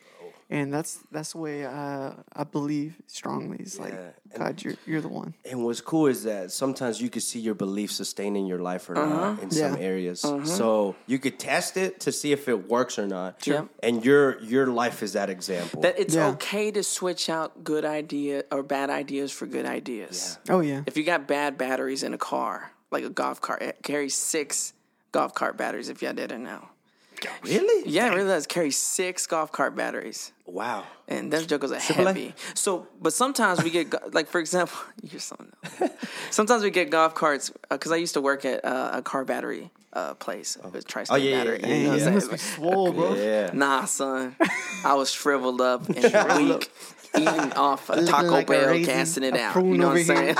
[0.48, 3.56] And that's that's the way uh, I believe strongly.
[3.58, 5.34] It's like Yeah, and- God, you're you're the one.
[5.44, 8.94] And what's cool is that sometimes you could see your belief sustaining your life or
[8.94, 9.82] not in some Yeah.
[9.82, 10.20] areas.
[10.20, 13.42] So you could test it to see if it works or not.
[13.42, 13.68] Sure.
[13.82, 15.82] And your your life is that example.
[15.82, 16.28] That it's Yeah.
[16.34, 20.38] okay to switch out good idea or bad ideas for good ideas.
[20.48, 23.82] Oh yeah, If you got bad batteries in a car, like a golf cart, it
[23.82, 24.74] carries six
[25.10, 25.88] golf cart batteries.
[25.88, 26.68] If y'all didn't know,
[27.42, 27.88] really?
[27.90, 30.30] yeah, it really does carry six golf cart batteries.
[30.46, 30.84] Wow.
[31.08, 32.06] And those jokers are AAA?
[32.06, 32.34] heavy.
[32.54, 35.20] So, but sometimes we get like, for example, you're.
[36.30, 39.70] Sometimes we get golf carts because I used to work at uh, a car battery
[39.92, 41.60] uh, place, with Tri-State Oh, yeah, yeah, Battery.
[41.62, 42.32] yeah, you know yeah, what I'm must saying?
[42.36, 43.14] be swole, bro.
[43.14, 43.50] Yeah.
[43.54, 44.36] Nah, son.
[44.84, 46.70] I was shriveled up and weak,
[47.16, 49.56] eating off a Taco like a Bell, raisin, gassing it a out.
[49.56, 50.36] You know what I'm saying?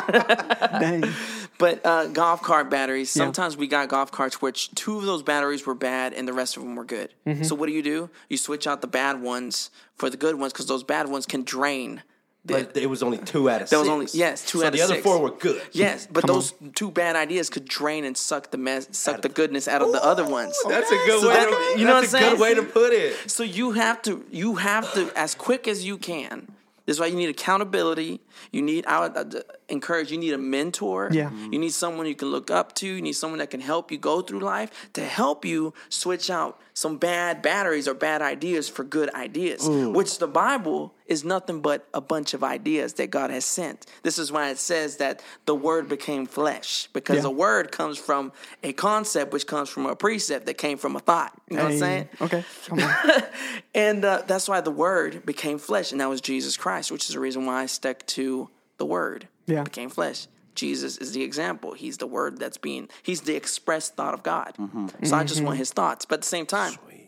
[0.80, 1.14] Dang.
[1.58, 3.10] But uh, golf cart batteries.
[3.10, 6.56] Sometimes we got golf carts which two of those batteries were bad and the rest
[6.56, 7.14] of them were good.
[7.26, 7.44] Mm-hmm.
[7.44, 8.10] So what do you do?
[8.28, 11.42] You switch out the bad ones for the good ones because those bad ones can
[11.44, 12.02] drain
[12.44, 13.80] But it was only two out of There six.
[13.80, 15.62] was only- yes, two so out of the other four were good.
[15.72, 19.28] Yes, but Come those two bad ideas could drain and suck the mess, suck the
[19.30, 20.54] goodness out of the other ones.
[20.68, 21.34] That's a good So way.
[21.34, 23.30] that- to, you know that's what a I'm good way to put it.
[23.30, 26.48] So you have to, you have to, as quick as you can.
[26.86, 28.20] This is why you need accountability.
[28.52, 31.08] You need, I would encourage, you need a mentor.
[31.12, 31.30] Yeah.
[31.30, 31.52] Mm-hmm.
[31.52, 32.86] You need someone you can look up to.
[32.86, 36.60] You need someone that can help you go through life to help you switch out
[36.76, 41.88] some bad batteries or bad ideas for good ideas, which the Bible is nothing but
[41.94, 43.86] a bunch of ideas that God has sent.
[44.02, 47.28] This is why it says that the word became flesh because Yeah.
[47.28, 48.30] a word comes from
[48.62, 51.32] a concept, which comes from a precept that came from a thought.
[51.48, 52.08] You know what I'm saying?
[52.20, 53.22] Okay, come on.
[53.74, 57.14] And uh, that's why the Word became flesh, and that was Jesus Christ, which is
[57.14, 59.28] the reason why I stuck to the Word.
[59.46, 59.62] Yeah.
[59.62, 60.26] became flesh.
[60.56, 61.72] Jesus is the example.
[61.72, 62.88] He's the Word that's being.
[63.02, 64.54] He's the expressed thought of God.
[64.58, 65.04] Mm-hmm.
[65.04, 65.46] So I just mm-hmm.
[65.46, 66.98] want His thoughts, but at the same time, you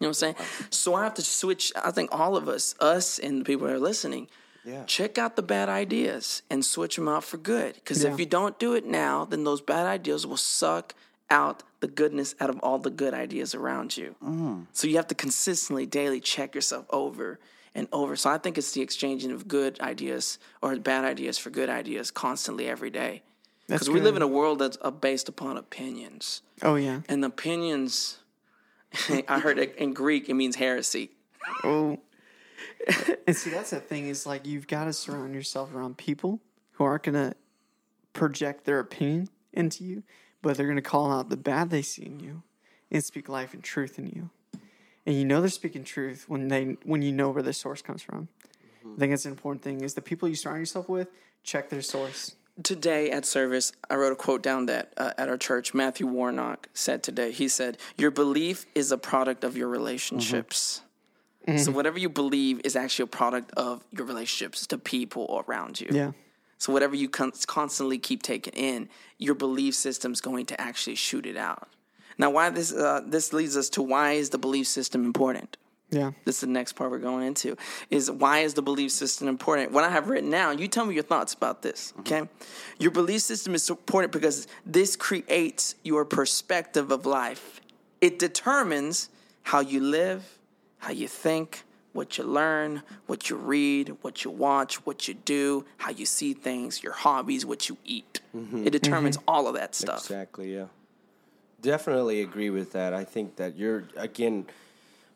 [0.00, 0.34] know what I'm saying.
[0.70, 1.72] So I have to switch.
[1.76, 4.28] I think all of us, us and the people that are listening,
[4.64, 4.84] Yeah.
[4.86, 7.74] check out the bad ideas and switch them out for good.
[7.74, 8.12] Because Yeah.
[8.12, 10.94] if you don't do it now, then those bad ideas will suck
[11.30, 14.14] out the goodness out of all the good ideas around you.
[14.22, 14.66] Mm.
[14.72, 17.38] So you have to consistently, daily check yourself over
[17.74, 18.16] and over.
[18.16, 22.10] So I think it's the exchanging of good ideas or bad ideas for good ideas
[22.10, 23.22] constantly every day.
[23.66, 26.42] Because we live in a world that's uh, based upon opinions.
[26.62, 27.00] Oh yeah.
[27.08, 28.18] And opinions,
[29.28, 31.10] I heard it in Greek, it means heresy.
[31.64, 31.98] Oh.
[33.26, 36.40] and see, that's the thing is like you've got to surround yourself around people
[36.72, 37.34] who aren't gonna
[38.12, 40.02] project their opinion into you,
[40.42, 42.42] but they're gonna call out the bad they see in you
[42.90, 44.30] and speak life and truth in you.
[45.06, 48.02] And you know they're speaking truth when they when you know where their source comes
[48.02, 48.28] from.
[48.80, 48.94] Mm-hmm.
[48.94, 51.08] I think that's an important thing is the people you surround yourself with,
[51.42, 52.36] check their source.
[52.62, 56.68] today at service, I wrote a quote down that uh, at our church, Matthew Warnock
[56.72, 57.32] said today.
[57.32, 60.80] He said, Your belief is a product of your relationships.
[61.46, 61.58] Mm-hmm.
[61.58, 61.76] So, mm-hmm.
[61.76, 65.88] whatever you believe is actually a product of your relationships to people around you.
[65.90, 66.12] Yeah.
[66.56, 68.88] So, whatever you con- constantly keep taking in,
[69.18, 71.68] your belief system's going to actually shoot it out.
[72.18, 75.56] Now, why this uh, this leads us to why is the belief system important?
[75.90, 76.10] Yeah.
[76.24, 77.56] this is the next part we're going into
[77.88, 80.94] is why is the belief system important what i have written down you tell me
[80.94, 82.00] your thoughts about this mm-hmm.
[82.00, 82.28] okay
[82.80, 87.60] your belief system is important because this creates your perspective of life
[88.00, 89.08] it determines
[89.42, 90.38] how you live
[90.78, 91.62] how you think
[91.92, 96.32] what you learn what you read what you watch what you do how you see
[96.34, 98.66] things your hobbies what you eat mm-hmm.
[98.66, 99.30] it determines mm-hmm.
[99.30, 100.54] all of that stuff Exactly.
[100.54, 100.66] Yeah.
[101.64, 102.92] Definitely agree with that.
[102.94, 104.46] I think that you're again.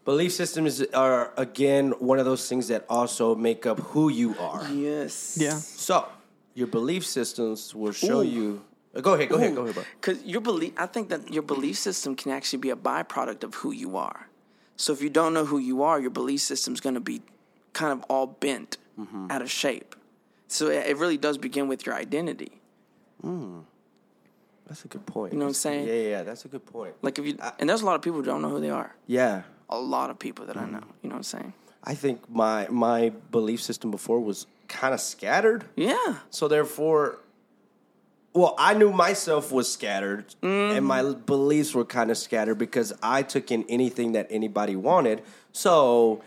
[0.04, 4.64] Belief systems are again one of those things that also make up who you are.
[4.72, 5.58] yes Yeah.
[5.88, 6.08] So
[6.54, 8.46] your belief systems will show you.
[8.96, 9.28] uh, Go ahead.
[9.28, 9.54] Go ahead.
[9.54, 9.84] Go ahead.
[10.00, 13.52] Because your belief, I think that your belief system can actually be a byproduct of
[13.60, 14.20] who you are.
[14.76, 17.20] So if you don't know who you are, your belief system's going to be
[17.74, 19.30] kind of all bent, Mm-hmm.
[19.30, 19.94] out of shape.
[20.48, 22.52] So it it really does begin with your identity.
[24.68, 25.32] That's a good point.
[25.32, 25.86] You know what I'm saying?
[25.88, 26.94] Yeah, yeah, yeah, that's a good point.
[27.02, 28.94] Like if you, and there's a lot of people who don't know who they are.
[29.06, 30.76] Yeah, A lot of people that Mm-hmm.
[30.76, 30.86] I know.
[31.02, 31.52] You know what I'm saying?
[31.84, 35.64] I think my my belief system before was kind of scattered.
[35.76, 36.16] Yeah.
[36.30, 37.20] So therefore,
[38.34, 41.20] well, I knew myself was scattered, and my Mm-hmm.
[41.22, 45.22] beliefs were kind of scattered because I took in anything that anybody wanted.
[45.52, 46.22] So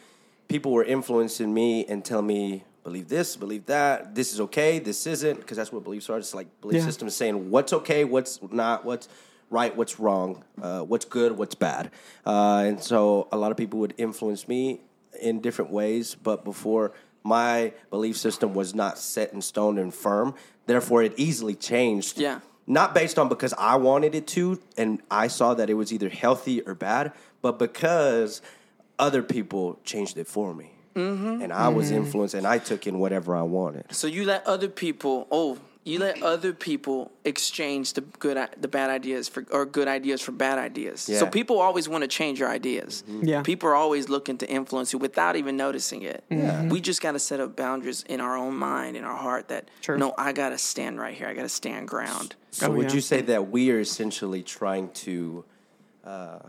[0.48, 4.16] people were influencing me and telling me believe this, believe that.
[4.16, 4.80] This is okay.
[4.80, 6.18] This isn't because that's what beliefs are.
[6.18, 6.86] It's like belief Yeah.
[6.86, 9.08] system is saying what's okay, what's not, what's
[9.50, 11.92] right, what's wrong, uh, what's good, what's bad.
[12.26, 14.82] Uh, and so a lot of people would influence me
[15.22, 16.16] in different ways.
[16.16, 20.34] But before my belief system was not set in stone and firm,
[20.66, 22.18] therefore it easily changed.
[22.20, 22.40] Yeah.
[22.68, 26.10] Not based on because I wanted it to, and I saw that it was either
[26.10, 27.12] healthy or bad,
[27.42, 28.42] but because
[28.98, 30.72] other people changed it for me.
[30.96, 31.42] Mm-hmm.
[31.42, 33.86] And I was influenced, and I took in whatever I wanted.
[33.92, 38.92] So you let other people, oh, you let other people exchange the good, the bad
[38.92, 41.02] ideas for, or good ideas for bad ideas.
[41.02, 43.04] So people always want to change your ideas.
[43.08, 43.42] Yeah.
[43.42, 46.24] People are always looking to influence you without even noticing it.
[46.30, 46.68] Yeah.
[46.68, 49.70] We just got to set up boundaries in our own mind, in our heart that,
[49.82, 49.98] True.
[49.98, 51.28] no, I got to stand right here.
[51.28, 52.36] I got to stand ground.
[52.52, 52.96] So Oh, would yeah.
[52.96, 55.46] you say that we are essentially trying to,
[56.06, 56.39] uh,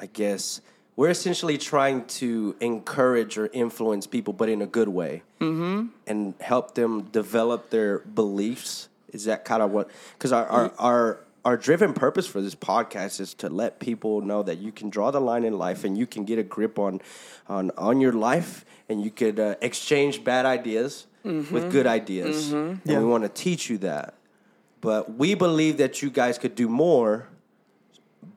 [0.00, 0.60] I guess,
[0.96, 5.88] we're essentially trying to encourage or influence people, but in a good way, mm-hmm.
[6.06, 8.88] and help them develop their beliefs?
[9.12, 9.90] Is that kind of what?
[10.14, 14.42] Because our, our our our driven purpose for this podcast is to let people know
[14.42, 17.00] that you can draw the line in life and you can get a grip on
[17.48, 22.80] on on your life, and you could uh, exchange bad ideas with good ideas, and
[22.84, 23.00] Yeah.
[23.00, 24.14] we want to teach you that
[24.80, 27.26] but we believe that you guys could do more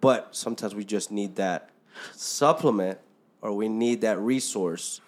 [0.02, 1.70] but sometimes we just need that
[2.14, 3.00] supplement
[3.42, 5.02] or we need that resource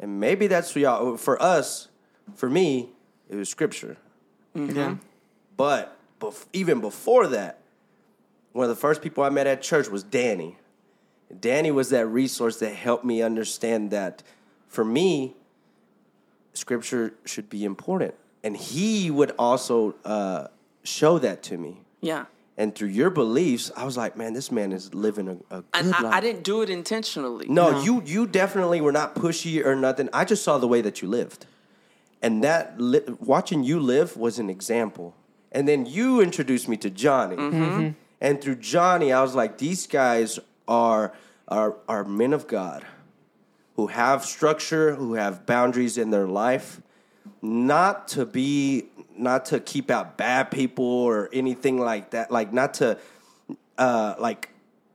[0.00, 1.16] And maybe that's for y'all.
[1.16, 1.88] For us,
[2.36, 2.90] for me,
[3.28, 3.96] it was scripture.
[4.54, 4.96] Yeah.
[5.56, 7.60] But bef- even before that,
[8.52, 10.56] one of the first people I met at church was Danny.
[11.40, 14.22] Danny was that resource that helped me understand that
[14.68, 15.34] for me,
[16.54, 18.14] scripture should be important.
[18.44, 20.46] And he would also uh,
[20.84, 21.80] show that to me.
[22.00, 22.26] Yeah.
[22.58, 25.64] And through your beliefs, I was like, man, this man is living a, a good
[25.74, 26.04] And life.
[26.04, 27.46] I, I didn't do it intentionally.
[27.48, 30.08] No, you you definitely were not pushy or nothing.
[30.12, 31.46] I just saw the way that you lived,
[32.20, 35.14] and that li- watching you live was an example.
[35.52, 37.90] And then you introduced me to Johnny, Mm-hmm.
[38.20, 41.12] and through Johnny, I was like, these guys are
[41.46, 42.84] are are men of God,
[43.76, 46.82] who have structure, who have boundaries in their life,
[47.40, 48.86] not to be
[49.18, 52.30] not to keep out bad people or anything like that.
[52.30, 52.98] Like not to
[53.76, 54.50] uh, like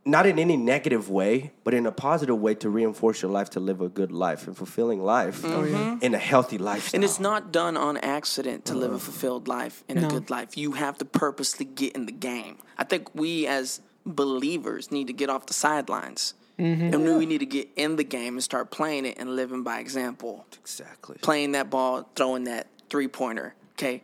[0.06, 3.60] not in any negative way, but in a positive way to reinforce your life to
[3.60, 6.90] live a good life and fulfilling life in a healthy lifestyle.
[6.90, 6.96] Mm-hmm.
[6.96, 10.58] And it's not done on accident to live a fulfilled life and a good life.
[10.58, 12.58] You have to purposely get in the game.
[12.78, 16.34] I think we as believers need to get off the sidelines.
[16.60, 16.94] Mm-hmm.
[16.94, 19.80] And we need to get in the game and start playing it and living by
[19.80, 20.46] example.
[20.60, 21.18] exactly.
[21.22, 23.56] Playing that ball, throwing that three pointer.
[23.74, 24.04] Okay.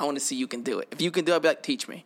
[0.00, 0.88] I want to see you can do it.
[0.90, 2.04] If you can do it, I'll be like, teach me.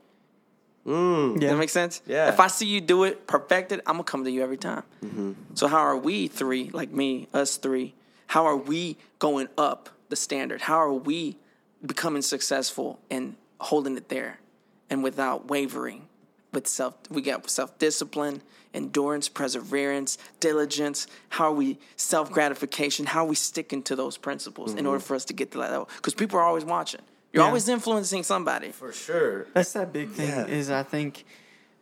[0.86, 1.34] Mm.
[1.34, 1.50] Does Yeah.
[1.50, 2.02] that make sense?
[2.06, 2.28] Yeah.
[2.28, 4.82] If I see you do it, perfect it, I'm gonna come to you every time.
[5.04, 5.32] Mm-hmm.
[5.54, 7.94] So how are we three, like me, us three?
[8.28, 10.62] How are we going up the standard?
[10.62, 11.36] How are we
[11.84, 14.40] becoming successful and holding it there,
[14.90, 16.08] and without wavering?
[16.52, 18.42] With self, we got self discipline,
[18.74, 21.06] endurance, perseverance, diligence.
[21.30, 23.06] How are we self gratification?
[23.06, 24.88] How are we sticking to those principles in mm-hmm.
[24.88, 25.88] order for us to get to that level?
[25.96, 27.00] Because people are always watching.
[27.32, 27.46] You're Yeah.
[27.48, 28.70] always influencing somebody.
[28.72, 29.46] For sure.
[29.54, 30.28] That's that big thing.
[30.28, 30.46] Yeah.
[30.46, 31.24] Is I think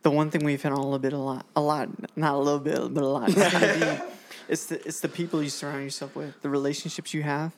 [0.03, 2.37] the one thing we've hit on a little bit, a lot, a lot, not a
[2.37, 3.29] little bit, but a lot.
[3.35, 3.45] It's,
[3.79, 4.03] be,
[4.53, 7.53] it's the it's the people you surround yourself with, the relationships you have,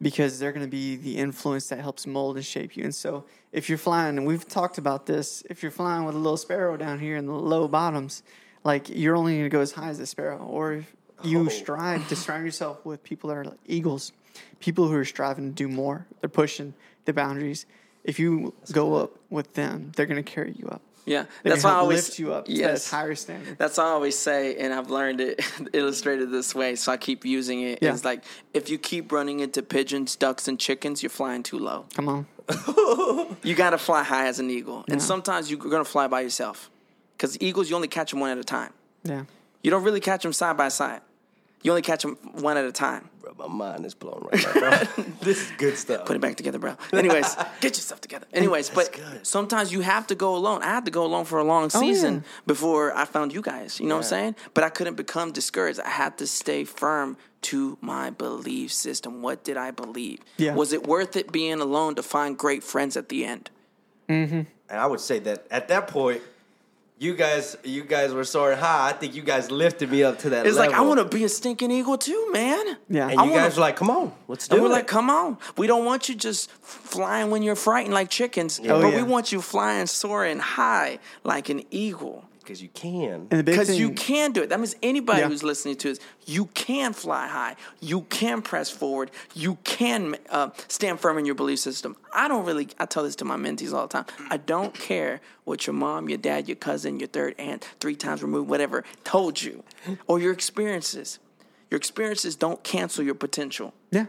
[0.00, 2.84] because they're going to be the influence that helps mold and shape you.
[2.84, 6.18] And so, if you're flying, and we've talked about this, if you're flying with a
[6.18, 8.22] little sparrow down here in the low bottoms,
[8.64, 10.38] like you're only going to go as high as the sparrow.
[10.38, 11.48] Or if you Oh.
[11.48, 14.12] strive to surround yourself with people that are like eagles,
[14.60, 16.72] people who are striving to do more, they're pushing
[17.04, 17.66] the boundaries.
[18.04, 20.82] If you go up with them, they're going to carry you up.
[21.06, 23.58] Yeah, They're that's why I always lift you up to Yes, that higher standard.
[23.58, 27.24] That's why I always say, and I've learned it illustrated this way, so I keep
[27.24, 27.80] using it.
[27.82, 27.92] Yeah.
[27.92, 28.22] It's like
[28.54, 31.86] if you keep running into pigeons, ducks, and chickens, you're flying too low.
[31.94, 32.26] Come on.
[33.42, 36.70] You got to fly high as an eagle, and sometimes you're gonna fly by yourself,
[37.16, 38.72] because eagles you only catch them one at a time.
[39.02, 39.24] Yeah.
[39.62, 41.00] You don't really catch them side by side.
[41.62, 43.10] You only catch them one at a time.
[43.20, 45.04] Bro, my mind is blown right now, bro.
[45.20, 46.06] this is good stuff.
[46.06, 46.74] Put it back together, bro.
[46.92, 48.26] Anyways, get yourself together.
[48.32, 49.26] Anyways, but good.
[49.26, 50.62] sometimes you have to go alone.
[50.62, 52.20] I had to go alone for a long Oh, season yeah.
[52.46, 53.78] before I found you guys.
[53.78, 54.36] You know what I'm saying?
[54.54, 55.80] But I couldn't become discouraged.
[55.80, 59.20] I had to stay firm to my belief system.
[59.20, 60.20] What did I believe?
[60.38, 60.54] Yeah.
[60.54, 63.50] Was it worth it being alone to find great friends at the end?
[64.08, 64.42] Mm-hmm.
[64.70, 66.22] And I would say that at that point,
[67.00, 68.90] you guys, you guys were soaring high.
[68.90, 70.70] I think you guys lifted me up to that It's level.
[70.72, 72.76] like I want to be a stinking eagle too, man.
[72.90, 73.08] Yeah.
[73.08, 75.08] And I you wanna- guys were like, "Come on, let's do And we're like, come
[75.08, 75.38] on.
[75.56, 78.96] We don't want you just flying when you're frightened like chickens, Oh, but yeah.
[78.96, 82.26] we want you flying, soaring high like an eagle.
[82.50, 83.28] Because you can.
[83.30, 84.48] And the big Because you can do it.
[84.48, 85.28] That means anybody Yeah.
[85.28, 87.54] who's listening to this, you can fly high.
[87.80, 89.12] You can press forward.
[89.34, 91.96] You can uh, stand firm in your belief system.
[92.12, 94.06] I don't really, I tell this to my mentees all the time.
[94.30, 98.20] I don't care what your mom, your dad, your cousin, your third aunt, three times
[98.20, 99.62] removed, whatever, told you,
[100.08, 101.20] or your experiences.
[101.70, 104.06] Your experiences don't cancel your potential yeah.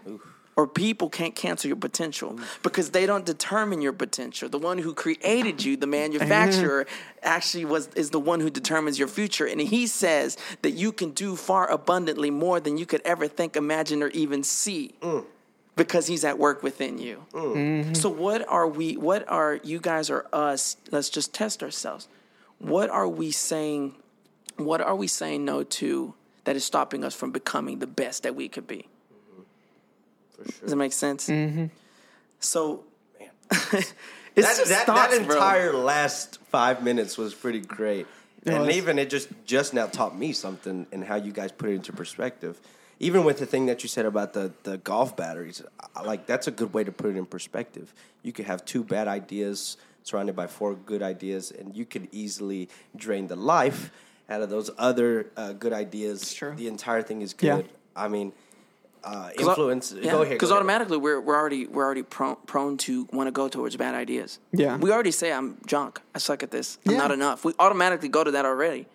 [0.56, 4.50] Or people can't cancel your potential because they don't determine your potential.
[4.50, 7.20] The one who created you, the manufacturer, mm-hmm.
[7.24, 11.12] actually was is the one who determines your future, and he says that you can
[11.12, 14.94] do far abundantly more than you could ever think, imagine, or even see.
[15.02, 15.26] Mm.
[15.78, 17.26] Because he's at work within you.
[17.32, 17.56] Mm.
[17.56, 17.94] Mm-hmm.
[17.94, 18.98] So what are we?
[18.98, 20.76] What are you guys or us?
[20.92, 22.10] Let's just test ourselves.
[22.60, 23.96] What are we saying?
[24.58, 28.36] What are we saying no to that is stopping us from becoming the best that
[28.36, 28.88] we could be?
[30.46, 31.28] Does that make sense?
[31.30, 31.66] Mm-hmm.
[32.40, 32.84] So,
[33.52, 33.94] it's that,
[34.36, 35.36] just that, thoughts, that bro.
[35.36, 38.08] entire last five minutes was pretty great.
[38.46, 38.76] and was.
[38.76, 41.94] even it just just now taught me something and how you guys put it into
[41.94, 42.60] perspective.
[43.00, 45.62] Even with the thing that you said about the, the golf batteries,
[45.96, 47.94] I- like that's a good way to put it in perspective.
[48.24, 52.70] You could have two bad ideas surrounded by four good ideas, and you could easily
[52.96, 53.92] drain the life
[54.30, 56.34] out of those other uh, good ideas.
[56.34, 56.54] true.
[56.56, 57.58] The entire thing is Yeah.
[57.58, 57.70] good.
[57.96, 58.32] I mean,
[59.04, 59.94] uh, influence.
[59.94, 60.36] Yeah, go ahead.
[60.36, 63.96] Because automatically we're we're already we're already prone, prone to want to go towards bad
[63.96, 64.40] ideas.
[64.52, 64.78] Yeah.
[64.78, 66.02] We already say I'm junk.
[66.16, 66.78] I suck at this.
[66.86, 66.98] I'm Yeah.
[67.00, 67.44] not enough.
[67.46, 68.86] We automatically go to that already.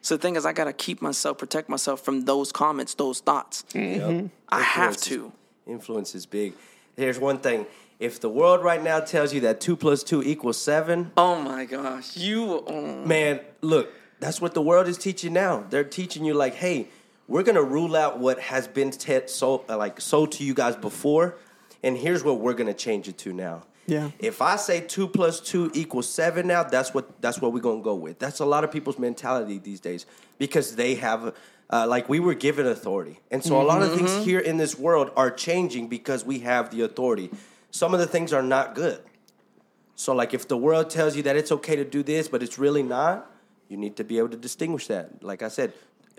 [0.00, 3.64] So the thing is, I gotta keep myself, protect myself from those comments, those thoughts.
[3.72, 4.26] Mm-hmm.
[4.48, 5.32] I have to.
[5.66, 6.54] Influence is big.
[6.96, 7.66] Here's one thing.
[8.00, 11.66] If the world right now tells you that two plus two equals seven, Oh my
[11.66, 12.64] gosh, you.
[12.66, 13.04] oh.
[13.06, 15.64] man, look, that's what the world is teaching now.
[15.70, 16.88] They're teaching you like, hey,
[17.32, 20.76] we're gonna rule out what has been te- sold, uh, like sold to you guys
[20.76, 21.36] before,
[21.82, 23.62] and here's what we're gonna change it to now.
[23.86, 24.10] Yeah.
[24.18, 27.80] If I say two plus two equals seven now, that's what that's what we're gonna
[27.82, 28.18] go with.
[28.18, 30.06] That's a lot of people's mentality these days
[30.38, 31.34] because they have.
[31.70, 34.78] Uh, like we were given authority, and so a lot of things here in this
[34.78, 37.30] world are changing because we have the authority.
[37.70, 39.00] Some of the things are not good.
[39.94, 42.58] So, like, if the world tells you that it's okay to do this, but it's
[42.58, 43.30] really not,
[43.68, 45.22] you need to be able to distinguish that.
[45.22, 45.72] Like I said,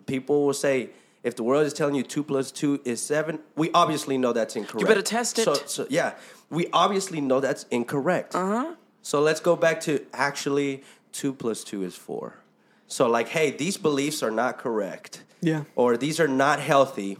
[0.08, 0.90] people will say,
[1.24, 4.56] if the world is telling you two plus two is seven, we obviously know that's
[4.56, 4.82] incorrect.
[4.82, 5.46] You better test it.
[5.46, 6.14] So, so yeah,
[6.50, 8.36] we obviously know that's incorrect.
[8.36, 8.76] Uh huh.
[9.02, 12.40] So let's go back to actually two plus two is four.
[12.88, 15.24] So, like, hey, these beliefs are not correct.
[15.42, 15.64] Yeah.
[15.76, 17.18] Or these are not healthy.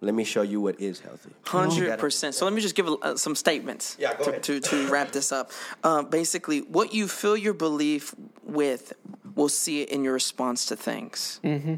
[0.00, 1.30] Let me show you what is healthy.
[1.46, 2.34] Hundred percent.
[2.34, 3.96] So let me just give uh, some statements.
[3.98, 4.42] Yeah, go to, ahead.
[4.44, 5.50] to to wrap this up.
[5.82, 8.92] Uh, basically, what you fill your belief with,
[9.34, 11.40] will see it in your response to things.
[11.42, 11.76] Mm-hmm.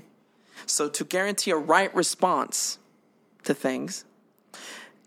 [0.65, 2.79] So to guarantee a right response
[3.45, 4.05] to things,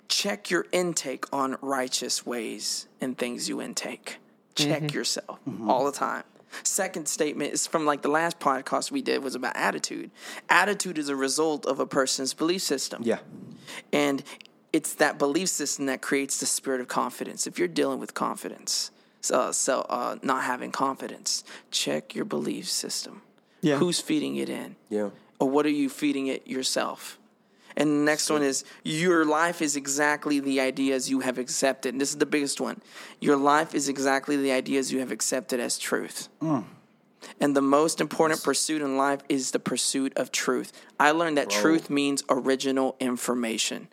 [0.07, 4.17] check your intake on righteous ways and things you intake.
[4.55, 6.23] Check yourself all the time.
[6.63, 10.11] Second statement is from like the last podcast we did was about attitude.
[10.49, 13.01] Attitude is a result of a person's belief system.
[13.05, 13.19] Yeah.
[13.93, 14.23] And
[14.73, 17.47] it's that belief system that creates the spirit of confidence.
[17.47, 18.91] If you're dealing with confidence,
[19.21, 23.21] so, so uh, not having confidence, check your belief system.
[23.61, 23.77] Yeah.
[23.77, 24.75] Who's feeding it in?
[24.89, 25.09] Yeah.
[25.39, 27.17] Or what are you feeding it yourself?
[27.77, 31.93] And the next one is your life is exactly the ideas you have accepted.
[31.93, 32.81] And this is the biggest one.
[33.21, 36.27] Your life is exactly the ideas you have accepted as truth.
[37.39, 40.73] And the most important pursuit in life is the pursuit of truth.
[40.99, 43.87] I learned that truth means original information.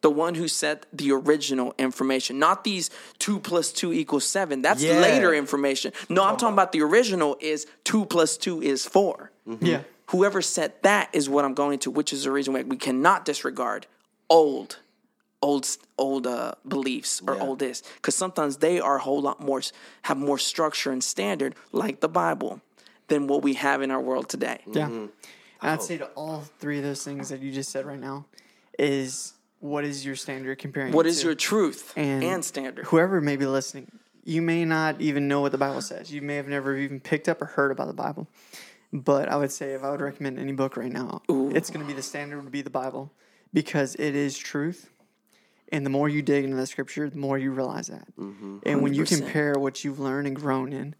[0.00, 4.62] The one who set the original information, not these two plus two equals seven.
[4.62, 5.00] That's Yeah.
[5.00, 5.92] later information.
[6.08, 9.80] No, I'm talking about the original is two plus two is 4 Yeah.
[10.08, 13.24] Whoever said that is what I'm going to, which is the reason why we cannot
[13.24, 13.86] disregard
[14.30, 14.78] old,
[15.42, 17.42] old, old uh, beliefs or Yeah.
[17.42, 19.60] old this, because sometimes they are a whole lot more
[20.02, 22.60] have more structure and standard, like the Bible,
[23.08, 24.60] than what we have in our world today.
[24.66, 24.88] Yeah.
[24.88, 25.06] Mm-hmm.
[25.60, 28.26] I'd say to all three of those things that you just said right now
[28.78, 31.26] is what is your standard comparing What it is to?
[31.26, 32.86] your truth and, and standard?
[32.86, 33.90] Whoever may be listening,
[34.24, 36.12] you may not even know what the Bible says.
[36.12, 38.28] You may have never even picked up or heard about the Bible.
[38.92, 41.86] But I would say if I would recommend any book right now, it's going to
[41.86, 43.12] be the standard would be the Bible
[43.52, 44.90] because it is truth.
[45.70, 48.08] And the more you dig into the scripture, the more you realize that.
[48.16, 48.58] Mm-hmm.
[48.64, 50.94] And when you compare what you've learned and grown in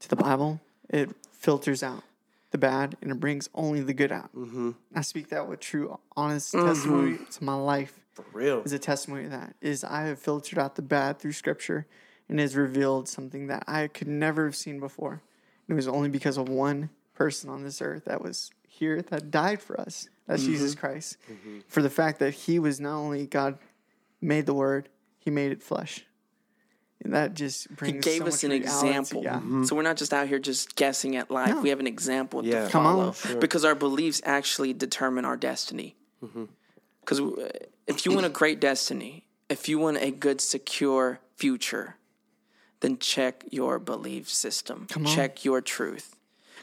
[0.00, 2.02] to the Bible, it filters out
[2.50, 4.34] the bad and it brings only the good out.
[4.34, 4.72] Mm-hmm.
[4.94, 6.66] I speak that with true, honest mm-hmm.
[6.66, 8.62] testimony to my life For real.
[8.62, 11.86] is a testimony of that is I have filtered out the bad through scripture
[12.28, 15.22] and has revealed something that I could never have seen before.
[15.68, 19.30] And It was only because of one person on this earth that was here that
[19.30, 20.08] died for us.
[20.26, 20.52] That's mm-hmm.
[20.52, 21.16] Jesus Christ.
[21.30, 21.58] Mm-hmm.
[21.68, 23.58] For the fact that he was not only God
[24.20, 24.88] made the word,
[25.18, 26.04] he made it flesh.
[27.04, 27.88] And that just brings.
[27.88, 28.88] He brings gave so us much an reality.
[28.88, 29.22] example.
[29.24, 29.64] Yeah.
[29.64, 31.50] So we're not just out here just guessing at life.
[31.50, 31.60] No.
[31.60, 32.66] We have an example Yeah.
[32.66, 32.94] to Come on.
[32.94, 33.40] follow Sure.
[33.40, 35.96] because our beliefs actually determine our destiny.
[36.24, 36.44] Mm-hmm.
[37.00, 37.48] Because uh,
[37.88, 41.96] if you want a great destiny, if you want a good, secure future,
[42.80, 44.86] then check your belief system.
[44.94, 45.04] on.
[45.04, 46.14] Check your truth.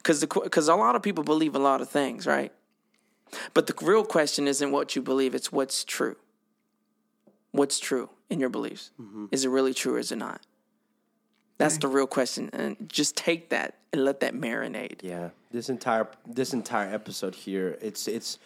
[0.10, 2.52] Because because a lot of people believe a lot of things, right?
[3.54, 6.16] But the real question isn't what you believe; it's what's true.
[7.52, 8.90] What's true in your beliefs?
[9.00, 9.28] Mm-hmm.
[9.32, 10.42] Is it really true or is it not?
[11.60, 15.04] That's the real question, and just take that and let that marinate.
[15.04, 18.40] Yeah, this entire this entire episode here, it's it's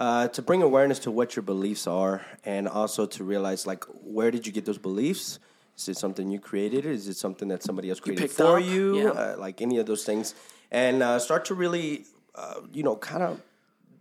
[0.00, 4.32] uh, to bring awareness to what your beliefs are, and also to realize like where
[4.32, 5.38] did you get those beliefs?
[5.76, 6.86] Is it something you created?
[6.86, 8.64] Is it something that somebody else created picked for up?
[8.64, 8.98] you?
[8.98, 9.10] Yeah.
[9.10, 10.34] Uh, like any of those things,
[10.70, 13.40] and uh, start to really, uh, you know, kind of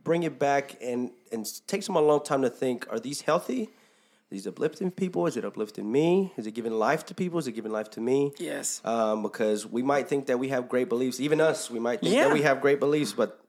[0.03, 3.63] bring it back and and take some a long time to think: Are these healthy?
[3.63, 5.25] Are these uplifting people?
[5.27, 6.31] Is it uplifting me?
[6.37, 7.39] Is it giving life to people?
[7.39, 8.31] Is it giving life to me?
[8.37, 8.81] Yes.
[8.85, 11.19] um, because we might think that we have great beliefs.
[11.19, 12.25] Even us, we might think Yeah.
[12.25, 13.39] that we have great beliefs, but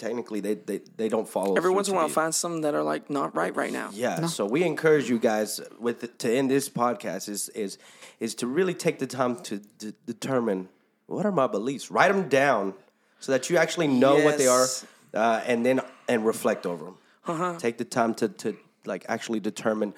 [0.00, 1.54] technically they they, they don't follow.
[1.56, 3.72] Every through once in a to while, find some that are like not right right
[3.72, 3.90] now.
[3.92, 7.78] Yeah, so we encourage you guys with to end this podcast is is
[8.18, 10.68] is to really take the time to, to determine
[11.06, 11.90] what are my beliefs.
[11.90, 12.74] Write them down
[13.20, 14.66] so that you actually know what they are,
[15.14, 16.98] uh, and then and reflect over them.
[17.26, 17.58] Uh-huh.
[17.58, 19.94] Take the time to to like actually determine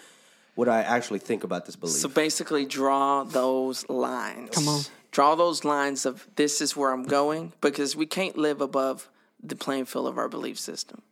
[0.54, 1.96] what I actually think about this belief.
[1.96, 4.50] So basically, draw those lines.
[4.50, 4.82] Come on.
[5.12, 9.10] Draw those lines of this is where I'm going because we can't live above
[9.42, 11.02] the playing field of our belief system.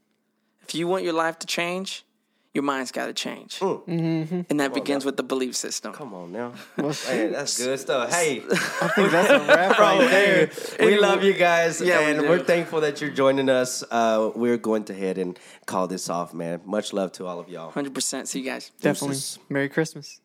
[0.62, 2.05] If you want your life to change,
[2.55, 4.41] your mind's got to change, Mm-hmm.
[4.51, 5.93] and that begins with the belief system.
[5.93, 6.53] Come on now.
[6.76, 8.12] Man, that's good stuff.
[8.12, 10.51] Hey, I think that's a wrap right there.
[10.81, 12.28] we love you guys, Yeah, and do.
[12.28, 13.85] we are thankful that you're joining us.
[13.89, 16.61] Uh, we're going to head and call this off, man.
[16.64, 17.70] Much love to all of y'all.
[17.70, 18.26] Hundred percent.
[18.28, 18.72] See you guys.
[18.81, 19.14] Definitely.
[19.14, 19.39] Deuces.
[19.49, 20.20] Merry Christmas.